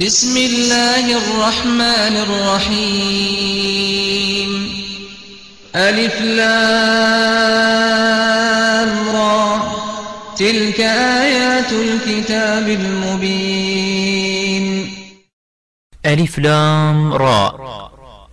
[0.00, 3.30] بسم الله الرحمن الرحيم.
[5.76, 6.50] ألف لام
[9.16, 9.62] را.
[10.36, 14.64] تلك آيات الكتاب المبين.
[16.06, 17.54] ألف لام را.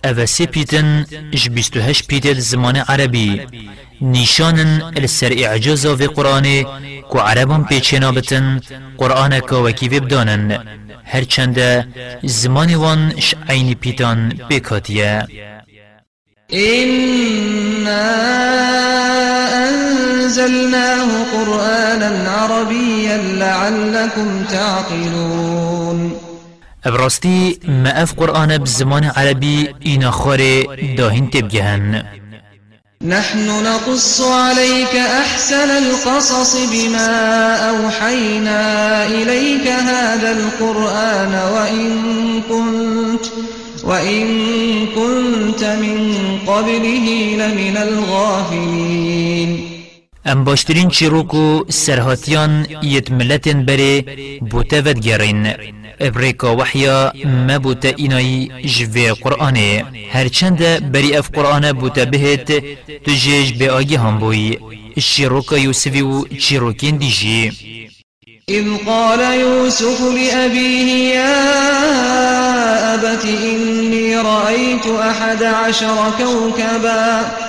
[0.04, 1.04] أفا سيبيتن
[1.34, 3.46] جبستو هش بيتل زمان عربي.
[4.02, 6.64] نشانن السر إعجازا في قرآن
[7.10, 8.60] كو عربان بيچنا بتن
[8.98, 10.78] قرآن كو وكي بدانن.
[11.12, 11.58] هرچند
[12.24, 15.28] زمان وان ش عين بيتان بكاتيه
[16.52, 18.04] إنا
[19.68, 26.12] أنزلناه قرآنا عربيا لعلكم تعقلون.
[26.84, 30.64] ابراستی ما اف قرآن بزمان عربی اینا خاره
[30.96, 32.04] داهین تبگهن
[33.06, 37.10] نحن نقص عليك أحسن القصص بما
[37.70, 41.92] أوحينا إليك هذا القرآن وإن
[42.48, 43.26] كنت
[43.84, 44.26] وإن
[44.86, 49.50] كنت من قبله لمن الغافلين.
[50.26, 54.04] ام باشترین چیروکو سرهاتیان یت ملتن بره
[54.40, 55.46] بوتا ودگرین
[56.00, 62.64] ابریکا وحیا ما بوتا اینای جوی قرآنه هرچند بری أف قرآن بوتا بهت
[63.06, 64.58] تجیج به هم بوی
[64.96, 67.52] الشیروکا یوسفی و چیروکین دیجی
[68.48, 71.34] إذ قال يوسف لأبيه يا
[72.94, 77.47] أبت إني رأيت أحد عشر كوكبا.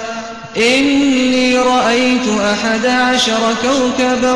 [0.58, 4.34] إني رأيت أحد عشر كوكبا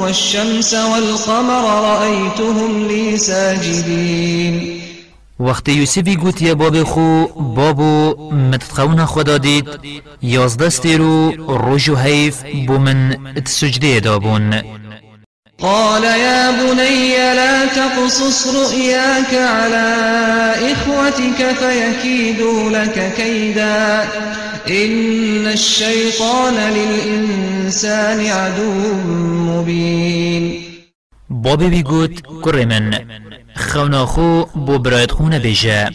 [0.00, 4.80] والشمس والقمر رأيتهم لي ساجدين.
[5.40, 9.68] وقت یوسفی گوت یا باب خو بابو متتخون خدا دید
[10.22, 14.62] یازده رو روژ و حیف بو من تسجده دابون.
[15.60, 19.94] قال يا بني لا تقصص رؤياك على
[20.72, 24.04] إخوتك فيكيدوا لك كيدا.
[24.70, 28.72] إن الشيطان للإنسان عدو
[29.48, 30.62] مبين.
[31.30, 32.94] بابی بیگوت کره من.
[33.56, 35.90] خوناخو بو برایت خونه بیجه.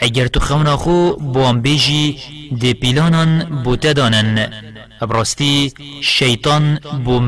[0.00, 2.18] اگر تو خوناخو بو هم بیجی
[2.60, 4.48] دی پیلانان بو تدانن
[5.02, 7.20] براستی شیطان بو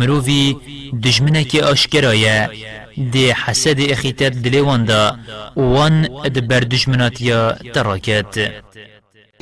[0.93, 2.50] دجمنك اشكرايا
[2.97, 5.12] دي حسد اخيتات دليوان
[5.56, 8.53] وان ادبر دجمناتيا تراكت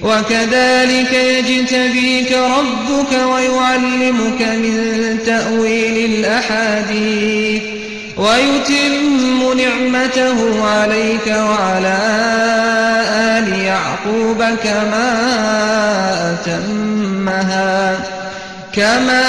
[0.02, 7.62] وكذلك يجتبيك ربك ويعلمك من تأويل الأحاديث
[8.16, 11.98] ويتم نعمته عليك وعلى
[13.38, 15.10] آل يعقوب كما
[16.32, 18.13] أتمها
[18.76, 19.26] كما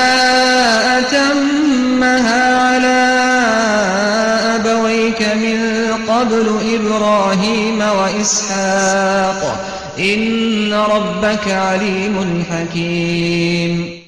[0.99, 3.01] أتمها على
[4.55, 5.59] أبويك من
[6.09, 9.41] قبل إبراهيم وإسحاق
[9.99, 14.05] إن ربك عليم حكيم.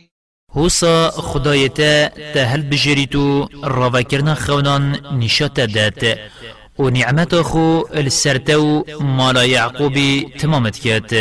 [0.52, 6.20] هوسا خدایتا تهل بجریتو رواکرنا خونان نشات دات
[6.80, 11.12] و نعمت خو السرتو مالا يعقوبي تمامت كات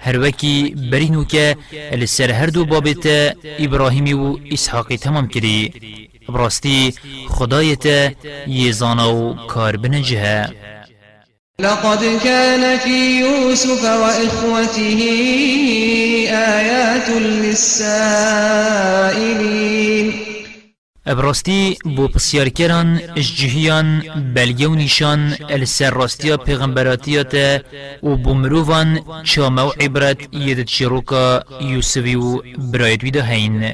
[0.00, 3.06] هروكي برينو كا السر هردو بابت
[3.60, 5.72] إبراهيمي و إسحاقي تمام كري
[6.28, 6.94] براستي
[7.28, 8.12] خدايتا
[8.46, 10.52] يزانو كار بنجها.
[11.58, 15.00] لقد كان في يوسف وإخوته
[16.30, 18.74] آيات للسائلين.
[21.06, 24.02] ابراستی بو پسیارکران اججهیان
[24.34, 27.34] بلگه و نیشان السر راستیا پیغمبراتیات
[28.02, 32.42] و بو مروفان چامه و عبرت یدد شروکا یوسفی و
[32.72, 33.72] برایت ویده هین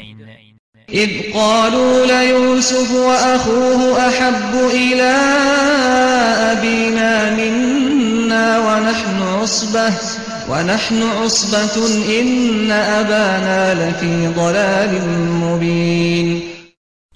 [0.93, 5.13] إذ قالوا ليوسف وأخوه أحب إلى
[6.53, 9.93] أبينا منا ونحن عصبة
[10.49, 11.87] ونحن عصبة
[12.21, 15.09] إن أبانا لفي ضلال
[15.43, 16.60] مبين.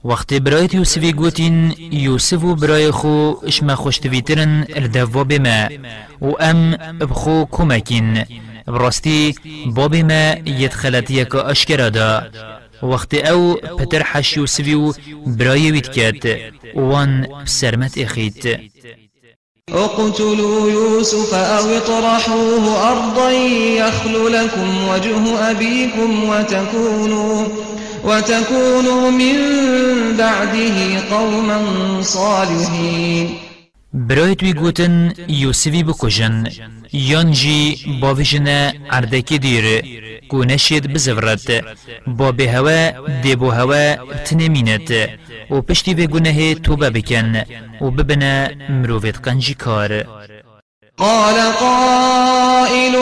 [0.04, 5.68] وقت برایت یوسفی گوتین یوسف و برای خو اشما خوشتویترن الدفوا بما
[6.20, 6.70] و ام
[7.00, 8.24] بخو کمکین.
[8.66, 9.34] براستی
[9.66, 12.22] باب ما یدخلتی که اشکرا دا.
[12.82, 14.92] وقت أو پتر حش یوسفی و
[15.26, 16.38] برای وید کت
[16.74, 18.60] وان سرمت اخیت.
[19.68, 23.30] اقتلوا يوسف أو اطرحوه أرضا
[23.80, 27.46] يخل لكم وجه أبيكم وتكونوا
[28.04, 29.36] وتكونوا من
[30.16, 31.58] بعده قوما
[32.02, 33.28] صالحين.
[33.94, 36.46] برایت وی گوتن یوسفی بکجن
[36.92, 39.64] یانجی باویجنه عردکی دیر
[40.28, 41.64] کو نشید بزورد
[42.06, 42.90] با به هوا
[43.22, 44.90] دی بو هوا تنمینت
[45.50, 47.42] و پشتی به توبه بکن
[47.80, 50.04] و ببنه مروفت قنجی کار.
[50.98, 52.92] قال قائل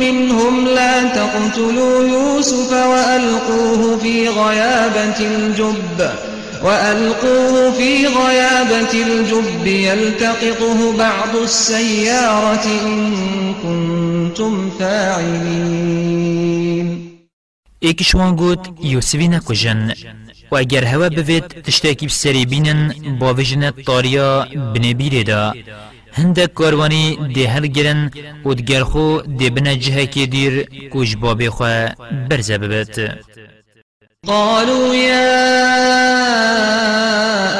[0.00, 6.10] منهم لا تقتلوا يوسف وألقوه في غيابة الجب
[6.62, 16.36] وألقوه في غيابة الجب يلتقطه بعض السيارة إن كنتم فاعلين.
[17.80, 19.92] ایکشوان گوت یوسفی نکجن
[20.50, 25.52] و اگر هوا بوید تشتاکی بسری بینن با وجنت طاریا بنبیره
[26.16, 28.10] دا هندک کاروانی ده هر گرن
[28.44, 29.74] و دگر خو ده بنا
[30.92, 31.64] کش بابی خو
[32.30, 33.18] برزه ببت.
[34.26, 35.28] قالوا يا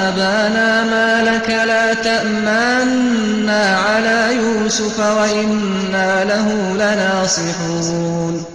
[0.09, 8.47] أبانا ما لك لا تأمنا على يوسف وإنا له لناصحون.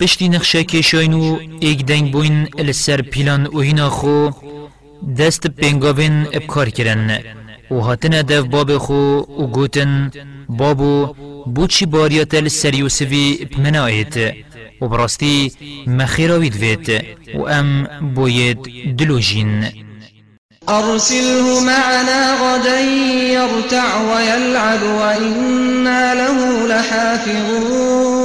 [0.00, 4.30] پشتی نخشه کشاین و ایک دنگ بوین لسر پیلان و هینا خو
[5.18, 7.20] دست پنگاوین ابکار کرن.
[7.70, 10.10] و هاتن دف باب خو و گوتن
[10.48, 11.14] بابو
[11.54, 14.34] بوچی باریات لسر یوسفی پمنایت
[14.80, 15.52] و براستی
[15.86, 17.04] مخیراوید وید
[17.34, 18.58] و ام بوید
[18.98, 19.64] دلوجین
[20.68, 22.80] أرسله معنا غدا
[23.38, 28.15] يرتع ويلعب وإنا له لحافظون.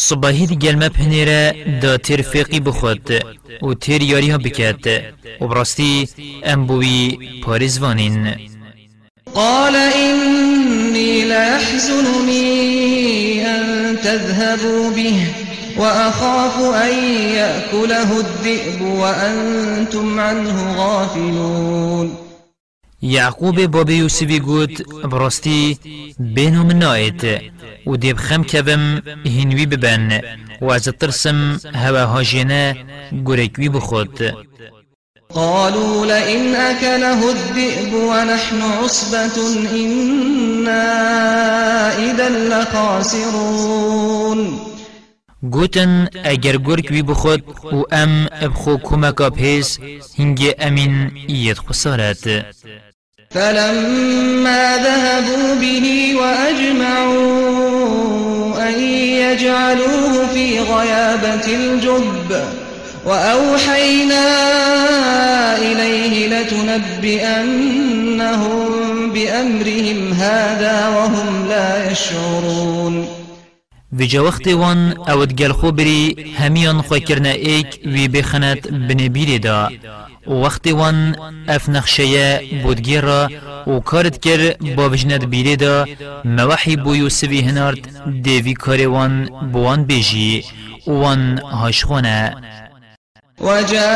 [0.00, 3.10] صباحی دی گلمه پنیره دا تیر فقی بخود
[3.62, 4.86] و تیر یاری ها بکد
[5.40, 6.08] و براستی
[6.44, 8.34] ام بوی پارزوانین
[9.34, 12.46] قال إني ليحزنني
[13.46, 15.26] أن تذهبوا به
[15.78, 16.94] وأخاف أن
[17.34, 22.27] يأكله الذئب وأنتم عنه غافلون
[23.02, 25.78] یعقوب باب یوسفی گوت براستی
[26.18, 27.42] بینو من نایت
[27.86, 30.20] و دیب خم کبم هنوی ببن
[30.60, 32.76] و از ترسم هوا هاجینه
[33.26, 34.20] گرکوی بخود.
[35.34, 39.36] قالوا لئن أكله الذئب ونحن عصبة
[39.72, 40.82] إنا
[41.98, 43.60] إذا لخاسرون.
[45.42, 47.42] گوتن اگر گرگ بی بخود
[47.72, 49.78] و ام ابخو کمکا پیس
[50.18, 52.44] هنگی امین اید خسارت.
[53.30, 57.48] فلما ذهبوا به وأجمعوا
[58.68, 58.80] أن
[59.22, 62.44] يجعلوه في غيابة الجب
[63.06, 64.26] وأوحينا
[65.58, 67.48] إليه لتنبئنهم
[69.12, 73.08] بأمرهم هذا وهم لا يشعرون.
[73.92, 79.68] ویجا وقت وان أود گل خو بری همیان خو کرنا ایک وی بخنت بنبیری دا.
[80.28, 81.16] و وقت وان
[81.48, 83.28] اف نخشه بودگیر را
[83.66, 84.88] و کارت کر با
[85.30, 85.86] بیری دا
[86.24, 87.78] موحی بو یوسفی هنارد
[88.22, 90.44] دیوی کار وان بوان بیجی
[90.86, 92.34] وان هاشخونه
[93.40, 93.88] وجاءوا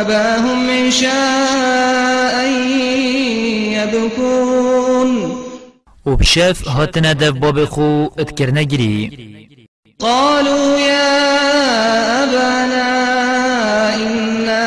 [0.00, 2.48] أباهم عشاء
[3.72, 5.34] يبكون.
[6.06, 9.10] و بشاف هاتنا دف باب خو اتكرنا جري
[9.98, 11.14] قالوا يا
[12.24, 12.93] أبانا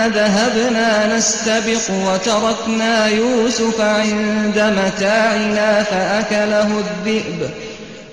[0.07, 7.49] ذهبنا نستبق وتركنا يوسف عند متاعنا فأكله الذئب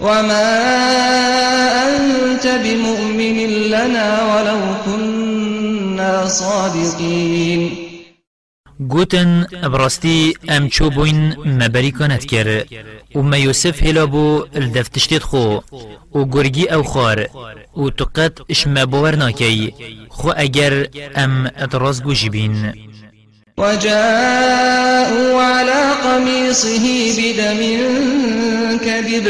[0.00, 0.60] وما
[1.86, 3.36] أنت بمؤمن
[3.70, 7.84] لنا ولو كنا صادقين
[8.80, 12.64] گوتن براستی ام چو بوین مبری کانت کر
[13.14, 15.58] و ما یوسف هلا بو الدفتشتید خو
[16.14, 17.28] و گرگی أو خار
[17.76, 19.74] و تقت اش باور ناکی
[20.14, 22.72] خو اگر ام اتراز بوجی بین
[23.58, 26.86] وجاءوا على قميصه
[27.18, 27.60] بدم
[28.78, 29.26] كذب.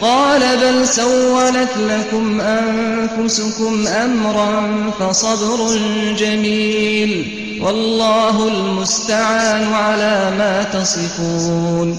[0.00, 5.78] قال بل سولت لكم أنفسكم أمرا فصبر
[6.18, 7.24] جميل.
[7.62, 11.98] والله المستعان على ما تصفون.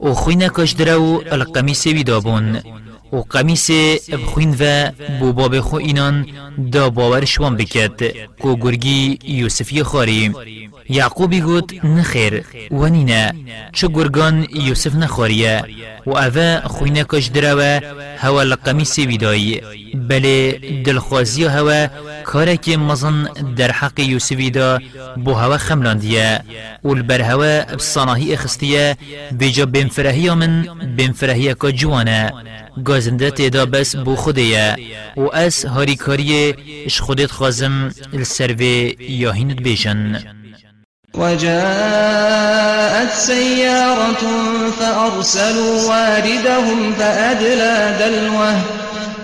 [0.00, 2.62] و خوینا کش درو القمیس وی دابون.
[3.14, 3.70] و قمیس
[4.10, 4.90] بخوین و
[5.20, 6.26] بو باب خو اینان
[6.72, 8.00] دا باور شوان بکد
[8.42, 10.32] کو گرگی یوسفی خاری.
[10.88, 12.44] یعقوبی گوت نخیر.
[12.70, 13.32] و نینا
[13.72, 15.62] چو گرگان یوسف نخاریه
[16.06, 17.80] و اوه خوینه کش دروا
[18.18, 19.60] هوا لقمیس ویدایی.
[19.94, 20.52] بله
[20.84, 21.86] دلخوازی هوا
[22.24, 24.78] کارک مزن در حق یوسفی دا
[25.24, 26.40] بو هوا خملاندیه.
[26.84, 28.96] و البر هوا بصناهی اخستیه.
[29.40, 30.62] بجا بنفرهی من
[30.96, 32.32] بنفرهی کا جوانه.
[32.84, 34.76] گازنده تیدا بس بو خودیه.
[35.16, 36.54] و از هاری کاری
[36.86, 40.20] اش خودت خازم السروی یا هیند بیشن.
[41.18, 44.22] وجاءت سيارة
[44.78, 48.60] فأرسلوا واردهم فأدلى دلوه.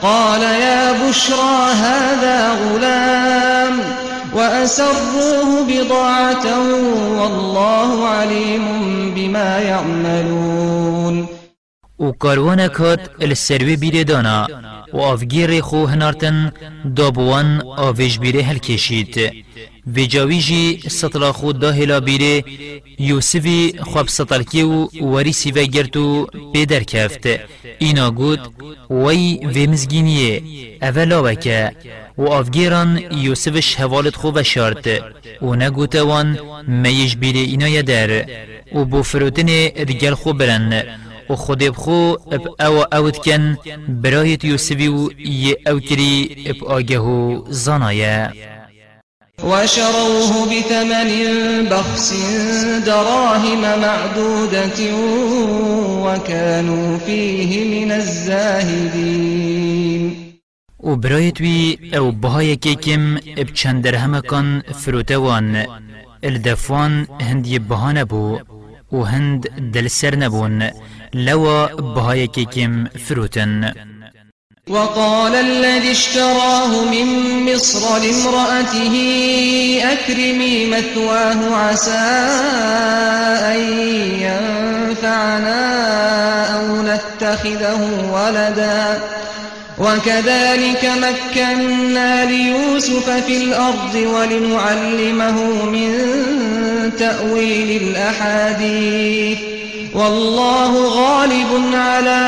[0.02, 3.80] قال يا بشرى هذا غلام
[4.34, 6.46] وأسروه بضاعة
[7.20, 8.64] والله عليم
[9.14, 11.28] بما يعملون.
[11.98, 14.48] و کاروان کات السروی بیره دانا
[14.92, 16.52] و آفگیر خو هنارتن
[16.96, 17.62] دابوان
[18.20, 19.32] بیره هل کشید.
[19.86, 22.44] و جاویجی سطلا خود دا هلا بیره
[22.98, 27.26] یوسفی خواب سطلکی و وریسی و گرتو پیدر کفت
[27.78, 28.40] اینا گود
[28.90, 29.80] وی و
[30.82, 31.72] اولا وکه
[32.18, 35.02] و آفگیران یوسفش حوالت خو و شارت
[35.42, 38.24] و نگوتوان میش بیره اینا یدر
[38.74, 39.48] و بو فروتن
[39.88, 40.84] رگل خو برن
[41.30, 43.58] و خود بخو اب او اوت کن
[43.88, 48.30] برایت یوسفی و یه او کری اب آگه و زانایه
[49.44, 51.10] وشروه بثمن
[51.70, 52.12] بخس
[52.86, 54.94] دراهم معدودة
[56.04, 59.50] وكانوا فيه من الزاهدين.
[60.80, 65.66] و برایت وی أو بهای که کم اب چند درهم کن فروتوان.
[66.22, 68.38] الدفوان هند یه بهانه بو
[68.92, 70.70] و هند دل سر نبون
[71.14, 73.72] لوا بهای که کم فروتن.
[74.70, 77.06] وقال الذي اشتراه من
[77.54, 78.94] مصر لامرأته
[79.92, 82.28] أكرمي مثواه عسى
[83.52, 83.60] أن
[84.20, 85.60] ينفعنا
[86.56, 87.80] أو نتخذه
[88.12, 89.00] ولدا.
[89.78, 95.92] وكذلك مكنا ليوسف في الأرض ولنعلمه من
[96.98, 99.38] تأويل الأحاديث.
[99.94, 102.20] والله غالب على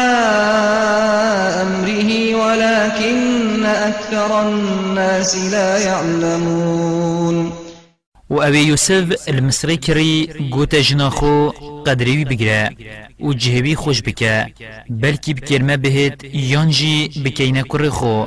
[1.63, 7.53] أمره ولكن أكثر الناس لا يعلمون.
[8.31, 11.49] و اوی یوسف المصری کری گوت جناخو
[11.87, 12.71] قدری بگره
[13.21, 14.47] و جهبی خوش بکه
[14.91, 18.27] بلکی بکرمه بهت یانجی بکینه کر خو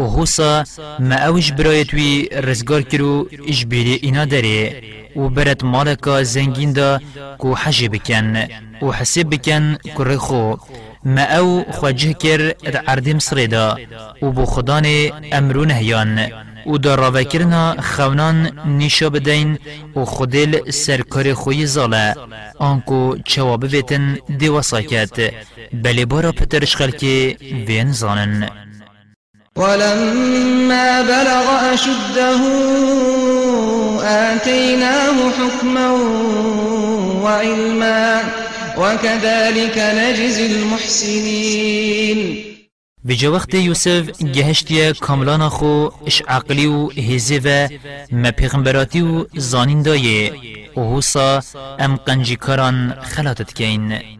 [0.00, 0.64] و حوصا
[1.08, 4.82] ما اوش برایتوی رزگار کرو اجبیری اینا داره
[5.16, 7.00] و برت مالکا زنگین دا
[7.38, 8.36] کو حجی بکن
[8.82, 9.64] و حسب بکن
[9.96, 10.42] کر خو
[11.04, 12.54] ما أو خواجه کر
[12.88, 13.76] عرد مصر دا.
[14.22, 14.86] و بو خدان
[15.32, 16.18] أمرو نهیان
[16.66, 19.58] و در راوکرنا خونان نیشا بدین
[19.96, 22.14] و خودل سرکار خوی زاله.
[22.58, 25.32] آنکو چواب بیتن دیواسا کد
[25.72, 28.50] بلی بارا پترش خلکی وین زانن.
[29.60, 32.40] ولما بلغ أشده
[34.02, 35.90] آتيناه حكما
[37.22, 38.22] وعلما
[38.78, 42.20] وكذلك نجزي المحسنين.
[43.04, 47.68] بجا وقت یوسف گهشتی کاملان خو اش عقلی و هزه و
[48.12, 50.32] ما پیغمبراتی و زانین دایه
[50.76, 51.42] و حوصا
[51.78, 54.19] ام قنجی کاران خلاتت کین.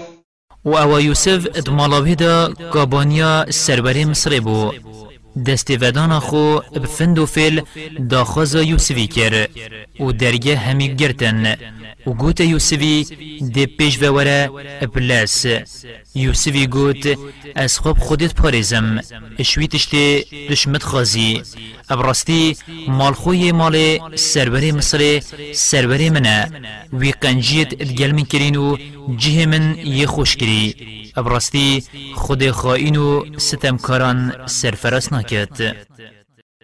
[0.65, 4.73] و أو یوسف ادمالا بيدا کابانیا سربری مصر بو.
[5.45, 7.61] دست ودان خو بفند و فیل
[8.09, 9.47] داخوز یوسفی کر
[9.99, 11.55] و درگه همی گرتن.
[12.07, 13.03] و گوت یوسفی
[13.53, 14.49] دی پیش و وره
[14.93, 15.45] بلاس.
[16.15, 17.17] یوسفی گوت
[17.55, 19.01] از خوب خودت پارزم
[19.39, 21.41] اشوی تشتی دشمت خازی
[21.89, 25.21] ابراستی مال خوی مال سربری مصر
[25.53, 26.51] سربری منه
[26.93, 28.77] وی قنجیت ادگل من کرین و
[29.17, 30.75] جه من یه خوش کری
[31.15, 31.83] ابراستی
[32.15, 35.75] خود خائن و ستمکاران سرفرس نکد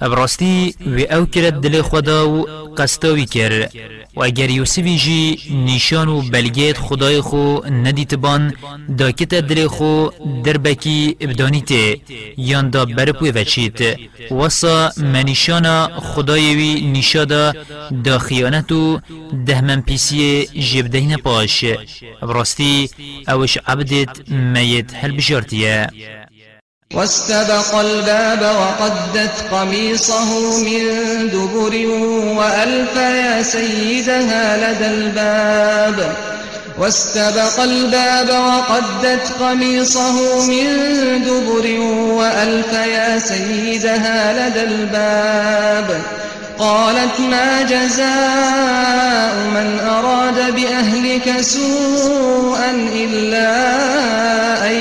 [0.00, 2.46] ابراستی و او کرد دل خدا و
[2.78, 3.68] قستاوی کر
[4.16, 8.52] و اگر یوسفی جی نیشان و بلگیت خدای خو ندیت بان
[8.98, 10.06] دا کت دل خو
[10.44, 11.70] دربکی ابدانیت
[12.36, 13.80] یان دا برپوی وچیت
[14.30, 17.52] وصا منیشانا خدای وی نیشادا
[18.04, 19.00] دا خیانت و
[19.46, 21.64] دهمن پیسی جبدین پاش
[22.22, 22.90] ابراستی
[23.28, 25.88] اوش عبدت میت هل بشارتیه.
[26.94, 30.82] واستبق الباب وقدت قميصه من
[31.32, 31.86] دبر
[32.38, 36.14] وألف يا سيدها لدى الباب.
[36.78, 40.66] واستبق الباب وقدت قميصه من
[41.24, 41.80] دبر
[42.14, 46.02] وألف يا سيدها لدى الباب.
[46.58, 53.50] قالت ما جزاء من أراد بأهلك سوءا إلا
[54.70, 54.76] أن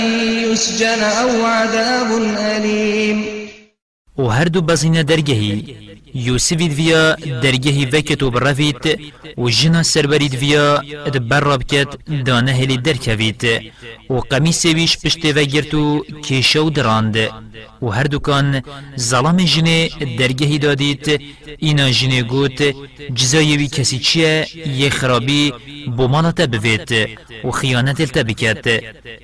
[0.52, 3.26] يسجن أو عذاب أليم.
[4.18, 4.62] و هر دو
[6.16, 8.98] يوسفيد و درجه وكت جنا
[9.38, 13.44] وجنا سربريد فيا دبرب كت دانه لي دركفيت
[14.10, 17.30] وقميص ويش بشت وگرتو كيشو دراند
[17.82, 18.62] وهر دوكان
[19.00, 21.22] ظلام جنه درجه دادید،
[21.60, 22.60] اینا جنه گوت
[23.16, 24.48] جزایی وی کسی چیه
[24.82, 25.54] یه خرابی
[25.98, 26.92] بومالتا بویت
[27.44, 28.24] و خیانت التا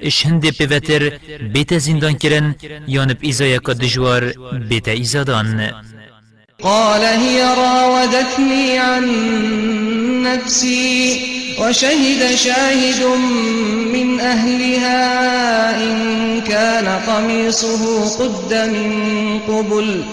[0.07, 1.03] اش هند پیوتر
[1.53, 2.55] بیت زندان کرن
[2.87, 4.21] یانب ایزای کدجوار
[4.69, 5.47] بیت ایزادان
[6.63, 9.05] قال هي راودتني عن
[10.23, 11.21] نفسي
[11.59, 13.03] وشهد شاهد
[13.93, 15.03] من أهلها
[15.83, 20.03] إن كان قميصه قد من قبل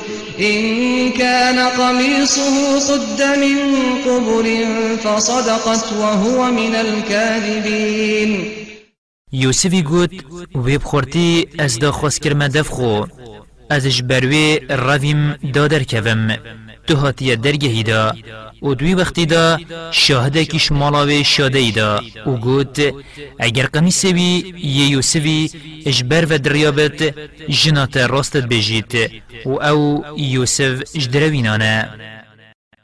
[0.40, 3.58] إن كان قميصه قد من
[4.06, 4.66] قبل
[5.04, 8.52] فصدقت وهو من الكاذبين.
[9.32, 10.10] يوسفي قوت
[10.54, 13.06] ويب خورتي از دا خواست کرمه دفخو
[13.70, 16.36] ازش بروی رویم دادر کوم
[16.86, 18.14] تو هاتی درگهی دا
[18.62, 19.58] و دوی وقتی دا
[19.92, 22.94] شاهده کش مالاوی شاده ای دا و گوت
[23.38, 25.50] اگر قمیسه بی یه یوسفی
[25.86, 27.14] اجبر و دریابت
[27.48, 29.10] جنات راستت بجید
[29.46, 31.88] و أو یوسف اجدروینانه.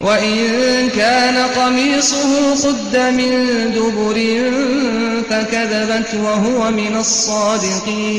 [0.01, 3.31] وإن كان قميصه قد من
[3.73, 4.15] دبر
[5.31, 8.15] فكذبت وهو من الصادقين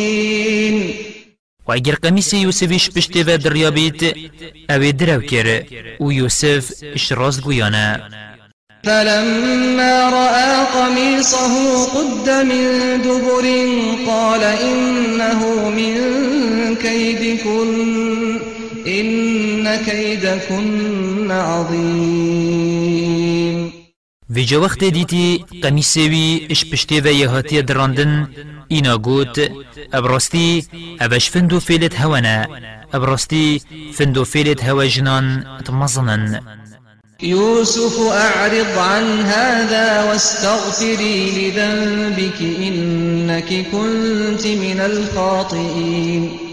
[1.67, 3.71] و اگر قمیس یوسفیش پشتی و دریا
[4.69, 5.63] اوی درو کر
[5.99, 8.01] و یوسف اش راست گویانه
[8.85, 13.45] فلما رأى قميصه قد من دبر
[14.07, 15.95] قال إنه من
[16.75, 18.39] كيدكن
[18.87, 22.85] إن كيدكن عظيم.
[24.29, 28.29] ویجا وقت دیتی قمیسوی اش پشتی و یهاتی دراندن
[28.67, 29.51] اینا گوت
[29.93, 30.65] ابراستی
[31.01, 32.47] أبش فندو فیلت هوانا.
[32.93, 33.61] ابراستی
[33.93, 36.41] فندو فیلت هوا جنان تمزنن.
[37.21, 46.44] يوسف أعرض عن هذا واستغفري لذنبك إنك كنت من الخاطئين.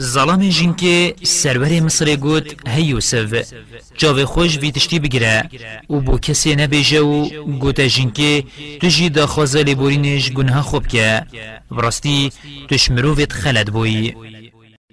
[0.00, 3.52] ظلام جنك سرور مصر گوت هی یوسف
[3.96, 5.50] جاوه خوش وی تشتی بگیره
[5.90, 8.44] و بو کسی نبیجه و گوت جنك
[8.80, 11.26] تجی دا خوازه بورینش گناه خوب که
[11.70, 12.32] براستی
[12.70, 14.14] تشمروفت خلد بوی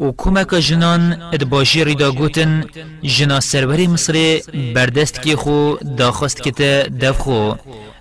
[0.00, 2.64] و کمک جنان ادباشی ریدا گوتن
[3.02, 4.40] جنا سروری مصر
[4.74, 6.62] بردست کی خو داخست کت
[7.00, 7.52] دف خو.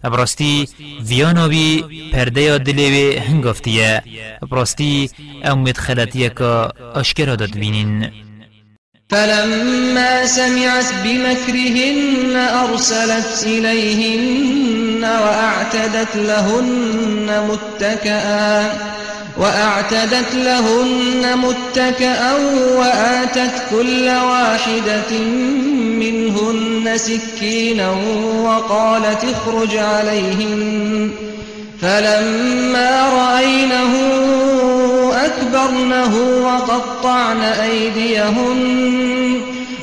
[0.03, 0.67] ابراستی
[1.07, 1.83] ویاناوی
[2.13, 4.03] پرده یا دلیوی هنگافتیه
[4.43, 5.09] ابراستی
[5.43, 8.11] امید خلطیه که اشکرا داد بینین.
[9.11, 18.69] فلما سمعت بمكرهن أرسلت إليهن وأعتدت لهن متكئا.
[19.39, 22.33] وأعتدت لهن متكأ
[22.75, 25.19] وآتت كل واحدة
[25.99, 27.91] منهن سكينا
[28.43, 31.09] وقالت اخرج عليهن.
[31.81, 33.93] فلما رأينه
[35.25, 39.28] أكبرنه وقطعن أيديهن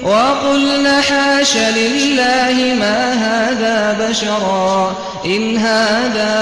[0.07, 6.35] وقلن حاش لله ما هذا بشرا إن هذا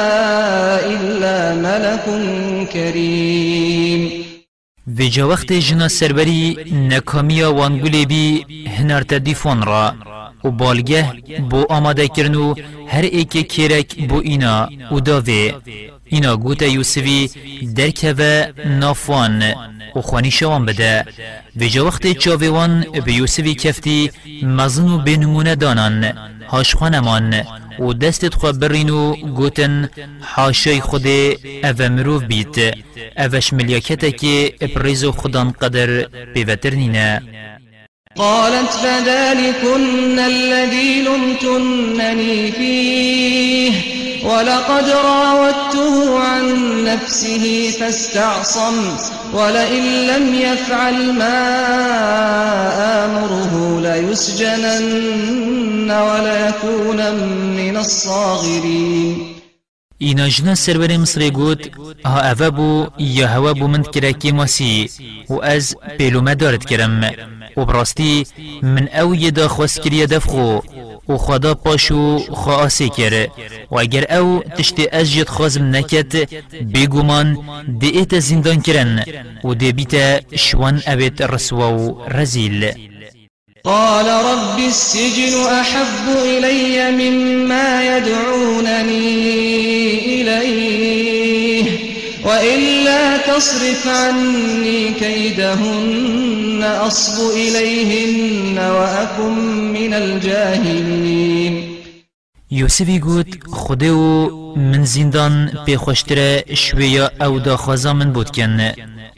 [0.86, 2.04] إلا ملك
[2.72, 4.24] كريم.
[4.98, 9.94] ویجا وقت جنا سربری نکامیا وانگولی بی هنرت دیفون را.
[10.44, 11.12] و بالگه
[11.50, 12.54] بو آماده کرنو
[12.88, 15.52] هر ایک کرک بو اینا و داوه.
[16.14, 17.30] اینا گوت یوسفی
[17.76, 19.42] درکه نافوان.
[19.96, 21.04] و خوانی شوان بده.
[21.60, 24.10] و جا وقت چاویوان به یوسفی کفتی
[24.42, 26.12] مزن و بنمونه دانان.
[26.48, 27.34] هاش خانمان
[27.78, 29.88] و دستت خو برین و گوتن
[30.20, 31.06] حاشای خود
[31.64, 32.56] أو مروف بیت.
[33.16, 37.22] اوش ملیاکته که اپریز خودان قدر بیوتر نینه.
[38.16, 43.93] قالت فذلكن الذي لمتنني فيه
[44.24, 46.44] ولقد راودته عن
[46.84, 48.96] نفسه فاستعصم
[49.34, 51.44] ولئن لم يفعل ما
[53.04, 57.14] آمره ليسجنن وليكون
[57.56, 59.34] من الصاغرين.
[60.00, 61.70] اینا جنا سرور مصر گوت
[62.06, 64.90] ها اوه بو یا هوا بو من کرکی ماسی
[65.30, 67.10] و از پیلو مدارد کرم.
[67.56, 68.26] و براستی
[68.62, 70.60] من أو یدا خواست کریه دفخو.
[71.08, 73.30] و خدا پاشو خاصی کرد
[73.70, 76.12] و اگر أو تشت از جد خازم نکت
[76.74, 77.38] بگومان
[77.80, 79.04] دی ایت زندان کرن.
[79.44, 79.94] و دی بیت
[80.36, 82.72] شوان اوید رسوا و رزیل.
[83.64, 89.04] قال رب السجن أحب إلي مما يدعونني
[90.20, 91.03] إليه.
[92.24, 99.34] وإلا تصرف عني كيدهن أصب إليهن وأكن
[99.72, 101.76] من الجاهلين.
[102.50, 107.56] يوسفي قوت خدو من زندان بخوشتر شوية أو دا
[107.92, 108.72] من بودكن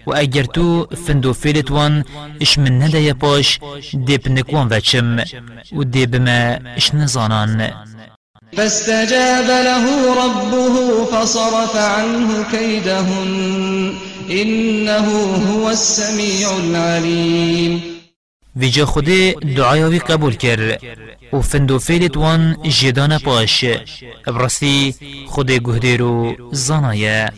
[0.06, 2.04] و اگر تو فندو فیلت وان
[2.40, 3.60] اش من ندای پاش
[4.06, 5.24] دیب نکوان وچم
[5.72, 7.70] و دیب ما اش نزانان.
[8.56, 9.84] فاستجاب له
[10.24, 13.92] ربه فصرف عنه كيدهن.
[14.30, 15.08] إنه
[15.52, 17.82] هو السميع العليم.
[18.56, 19.04] ویجا خود
[19.56, 20.78] دعایاوی قبول کر
[21.32, 23.64] و فندو فیلت وان جدان پاش.
[24.26, 24.94] برستی
[25.26, 27.30] خود گهدیرو زانایه.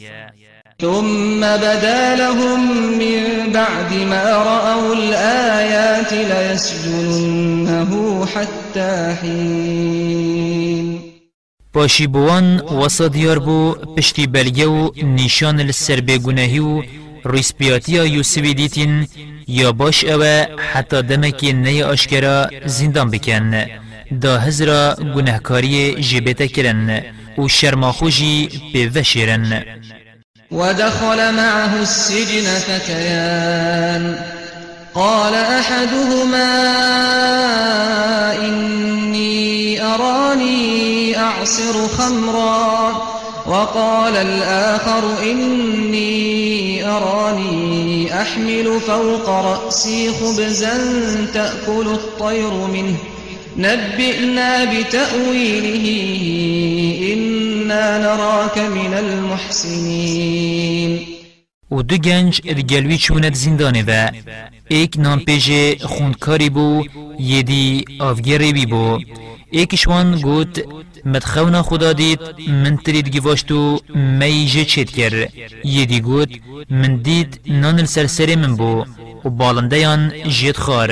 [0.83, 2.61] ثم بدا لهم
[2.99, 7.93] من بعد ما رأوا الآيات ليسجننه
[8.27, 10.88] حتى حين.
[11.79, 16.83] باشی بوان وسا دیار بو پشتی بلگه و نیشان لسر بگونهی و
[17.25, 19.07] ریسپیاتیا یوسفی دیتین
[19.47, 23.67] یا باش اوه حتی دمکی نی آشکرا زندان بکن.
[24.23, 27.03] دا هزرا گنهکاری جبته کرن
[27.39, 29.65] و شرماخوشی به وشیرن.
[30.53, 34.03] ودخل معه السجن فتيان
[34.95, 36.55] قال أحدهما
[38.39, 43.09] إني أراني أعصر خمرا
[43.47, 50.77] وقال الآخر إني أراني أحمل فوق رأسي خبزا
[51.35, 52.97] تأكل الطير منه
[53.57, 55.87] نبئنا بتأويله
[57.13, 60.39] إنا نراك من المحسنين.
[61.71, 64.11] و دو گنج ادگلوی چوند زندانه
[64.69, 66.85] ایک نام پیجه خوندکاری بو
[67.19, 68.99] یدی آفگری بی بو.
[69.51, 70.55] ایکشوان گوت
[71.05, 72.21] متخونا خدا دید
[72.63, 75.29] من ترید گواشتو میجه چید کر
[75.65, 76.31] یدی گوت
[76.71, 78.85] من دید نان السرسری من بو
[79.25, 80.91] و بالندیان جید خار.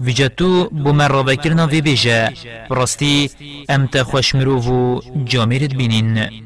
[0.00, 2.32] ویجا تو بو مرابه کرنا وی بیجه.
[2.70, 3.30] براستی
[3.68, 6.45] امت خوشمرو و جامرت بینین.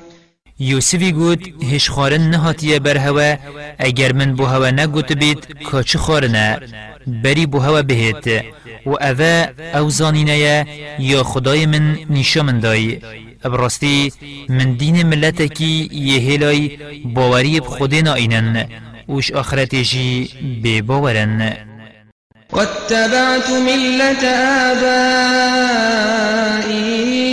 [0.69, 1.39] یوسفی گوت
[1.71, 3.29] هش خارن نهاتیه بر هوا.
[3.79, 6.59] اگر من بو هوا نگوت بید کاچ خارنه.
[7.23, 8.27] بری بو هوا بهت.
[8.85, 8.95] و
[9.75, 10.65] أو زانینه
[10.99, 12.99] یا خدای من نیشا من دای
[13.43, 14.11] براستی
[14.49, 18.65] من دین ملتکی یه هلای باوری بخود ناینن.
[19.09, 20.29] وش آخرتشي
[20.63, 21.57] بباورن
[22.51, 24.27] واتبعت ملة
[26.31, 27.30] آبائي.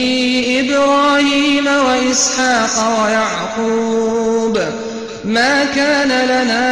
[1.18, 4.58] إبراهيم وإسحاق ويعقوب
[5.24, 6.68] ما كان لنا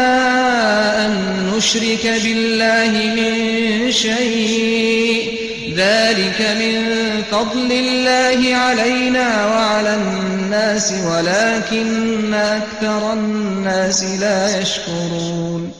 [1.06, 1.12] أن
[1.56, 5.38] نشرك بالله من شيء
[5.76, 6.74] ذلك من
[7.30, 15.70] فضل الله علينا وعلى الناس ولكن أكثر الناس لا يشكرون.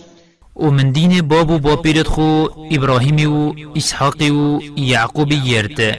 [0.57, 5.95] ومن دين بابو بابيرت خو إبراهيم و إسحاق و يعقوب يرت.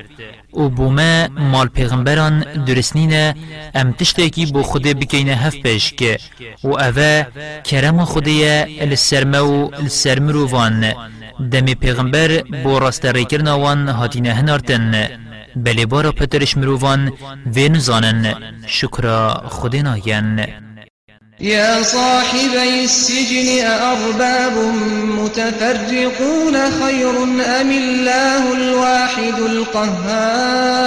[0.54, 3.34] و بوما مال پیغمبران درسنین
[3.76, 6.22] ام تشتکی بو خود بکینه هف پیشک
[6.64, 7.26] و اوه
[7.64, 10.94] کرم خودیه السرمو السرمرووان
[11.52, 15.08] دمی پیغمبر بو راست ریکرنا وان هاتینه هنارتن
[15.56, 17.12] بلی بارا پترش مرووان
[17.56, 18.36] و نزانن
[18.68, 20.46] شکر خود ناین
[21.41, 24.58] يا صاحبي السجن أأرباب
[25.19, 30.82] متفرقون خير أم الله الواحد القهار؟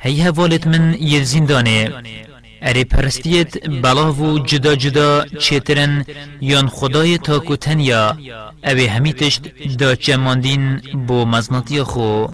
[0.00, 1.90] هيها والت من يزنداني
[2.62, 6.04] اری پرستیت بلاو جدا جدا چیترن
[6.40, 8.16] یان خدای تاکو تنیا
[8.64, 9.42] اوی همیتشت
[9.78, 12.26] دا چماندین بو مزناتی خو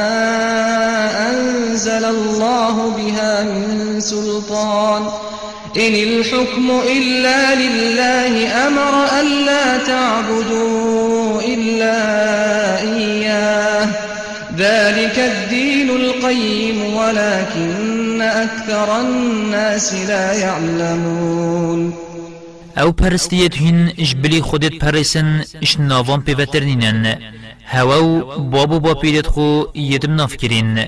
[1.31, 5.03] أنزل الله بها من سلطان.
[5.76, 11.98] إن الحكم إلا لله أمر ألا تعبدوا إلا
[12.81, 14.10] إياه.
[14.61, 21.94] ذلك الدين القيم ولكن أكثر الناس لا يعلمون.
[22.79, 27.18] أو پرستیت هین إش بلی خودت پرسن إش ناوان پیوترنینن
[27.64, 30.79] هواو بابو با پیرت خو یدم نافکرین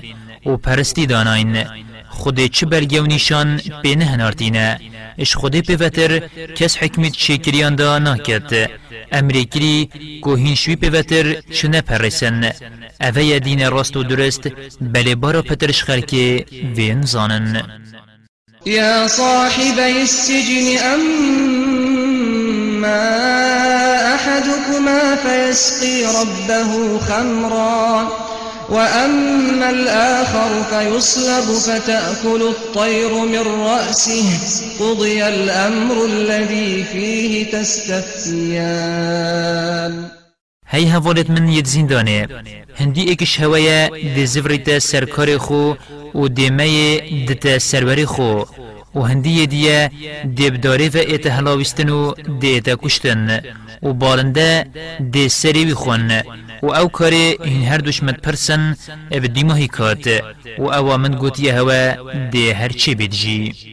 [0.45, 1.65] و پرستی داناین
[2.09, 4.79] خود چه برگه و نیشان بینه هنارتینه
[5.19, 6.21] إش خود پیوتر
[6.55, 8.69] کس حکمت شکریان دا ناکد
[9.11, 9.89] امریکری
[10.21, 12.51] گوهین شوی پیوتر چه نپرسن.
[13.03, 14.47] اوه دین راست و درست
[14.81, 17.63] بله بارا پترش خرکه وین زانن.
[18.65, 21.83] يا صاحبي السجن أما
[24.15, 28.07] أحدكما فيسقي ربه خمرا
[28.69, 34.39] وأما الآخر فيصلب فتأكل الطير من رأسه.
[34.79, 38.63] قضي الأمر الذي فيه تستفتيان
[40.73, 42.27] هی هوالت من ید زندانه
[42.75, 43.79] هندی اکش هوایا
[44.15, 45.73] دی زفریت سرکار خو
[46.15, 46.67] و دیمه
[47.27, 48.43] دت سربری خو
[48.95, 49.91] و هندی دیه
[50.35, 53.41] دیبداری و ایت هلاویستن و دی ایت کشتن
[53.83, 54.65] و بالنده
[55.11, 56.11] دی سری وی خون
[56.63, 58.75] و او کاری این هر دشمت پرسن
[59.11, 60.07] اب دیماهی کات
[60.59, 61.81] و او من گوتی هوا
[62.31, 63.72] دی هر چی بدجی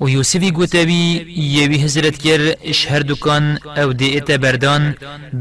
[0.00, 4.96] و یوسفی گوتوی یوی هزرت کر شهر دکان او دی ایتا بردان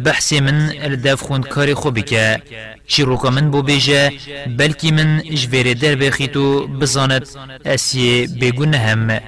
[0.06, 2.42] بحث من الدف خوند کاری خوبی که
[2.88, 4.12] چی روکا من بو بیجه
[4.58, 7.28] بلکی من جویر در بخیتو بزاند
[7.66, 9.20] اسیه بگون هم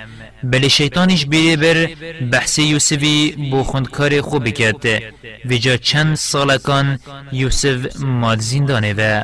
[0.43, 1.89] بل شیطانش بیره بر
[2.31, 4.85] بحث یوسفی بو خوندکار خوبی کرد
[5.45, 6.99] ویجا چند سالکان
[7.31, 9.23] یوسف ماد زندانه و.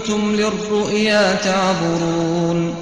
[0.00, 2.74] كنتم للرؤيا تعبرون.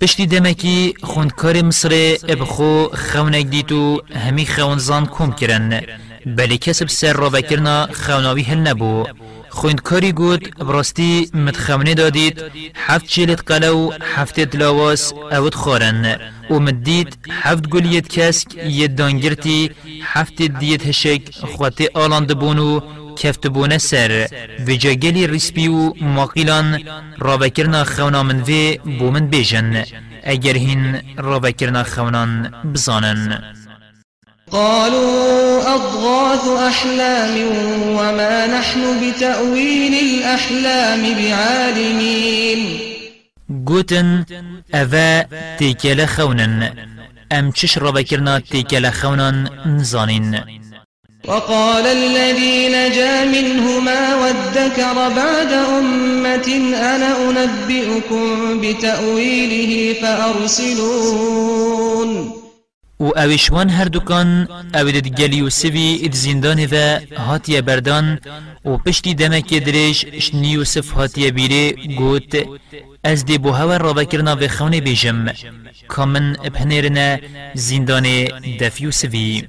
[0.00, 5.80] پشتی دمکی خوندکار مصر ابخو خونک دیتو همی خونزان کم کرن.
[6.26, 9.06] بلی کسب سر را بکرنا خوناوی هل نبو.
[9.50, 12.42] خوندکاری گود براستی متخونه دادید
[12.74, 16.16] هفت جلت قلو هفت دلاواس اوت خارن
[16.50, 19.70] و مدید هفت گلیت کسک ید دانگرتی
[20.02, 21.22] هفت دیت هشک
[21.56, 22.80] خواتی آلاند بونو
[23.16, 24.28] کفت بونه سر
[24.66, 26.82] و جاگلی ریسپی و ماقیلان
[27.18, 29.84] راوکرنا خونا من وی بومن بیجن
[30.24, 33.42] اگر هین راوکرنا خونان بزانن
[34.50, 37.34] قالوا أضغاث أحلام
[37.98, 42.60] وما نحن بتأويل الأحلام بعالمين.
[43.64, 44.24] گوتن
[44.74, 45.24] اوه
[45.58, 46.72] تیکل خونن
[47.30, 50.40] ام چش رابکرنا تیکل خونان نزانین
[51.26, 61.06] وقال الذي نجا منهما وادكر بعد أمة أنا أنبئكم بتأويله فأرسلون.
[63.00, 68.20] و اوشوان هر دکان اوید گلی و سوی اد زندان و هاتیه بردان
[68.64, 72.46] و پشتی دمک درش شنی یوسف هاتیه بیره گوت
[73.04, 75.26] از دی بو هوا را بکرنا و خونه بیجم
[75.88, 77.18] کامن ابهنرنا
[77.54, 78.24] زندان
[78.60, 79.48] دف یوسفی.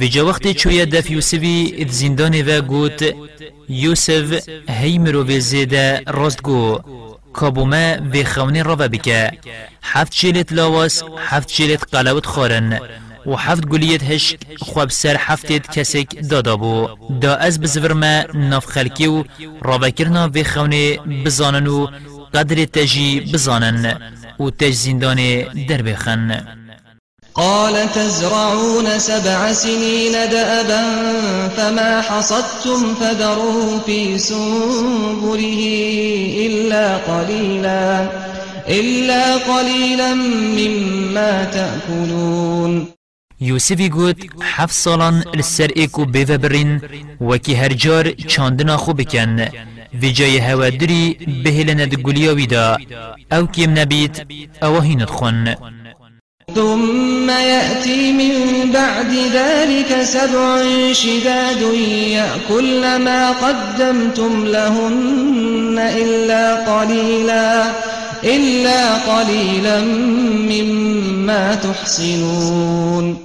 [0.00, 3.14] ویجا وقتی چویا دف یوسفی ات زندان و گوت
[3.68, 6.78] یوسف هی مروی زیده راست گو
[7.32, 9.32] کابوما و خونی را بکه
[9.82, 12.80] هفت شیلت لاواس هفت شیلت قلوت خارن
[13.26, 16.88] و هفت گلیت هشک خواب سر هفتت کسک دادا بو
[17.20, 19.24] دا از بزورما ناف خلکی و
[19.62, 21.86] رابکرنا و خونی بزانن و
[22.34, 24.00] قدر تجی بزانن
[24.40, 26.57] و تج زندان در بخن
[27.34, 30.82] قال تزرعون سبع سنين دأبا
[31.56, 35.62] فما حصدتم فذروه في سنبله
[36.46, 38.08] إلا قليلا
[38.68, 40.14] إلا قليلا
[40.58, 42.88] مما تأكلون.
[43.40, 46.80] یوسفی گوت هفت سالان لسر ایکو بیوه برین
[47.20, 49.40] وکی هر جار چاندنا خو بکن
[50.02, 52.76] و جای هوا دری بهلند گلیاوی دا
[53.32, 54.26] أو کم نبید
[54.62, 55.54] أو هیند خون.
[56.58, 58.34] ثم يأتي من
[58.72, 61.62] بعد ذلك سبع شداد
[62.18, 67.72] يأكل ما قدمتم لهن إلا قليلا
[68.24, 69.80] إلا قليلا
[70.50, 73.16] مما تحصنون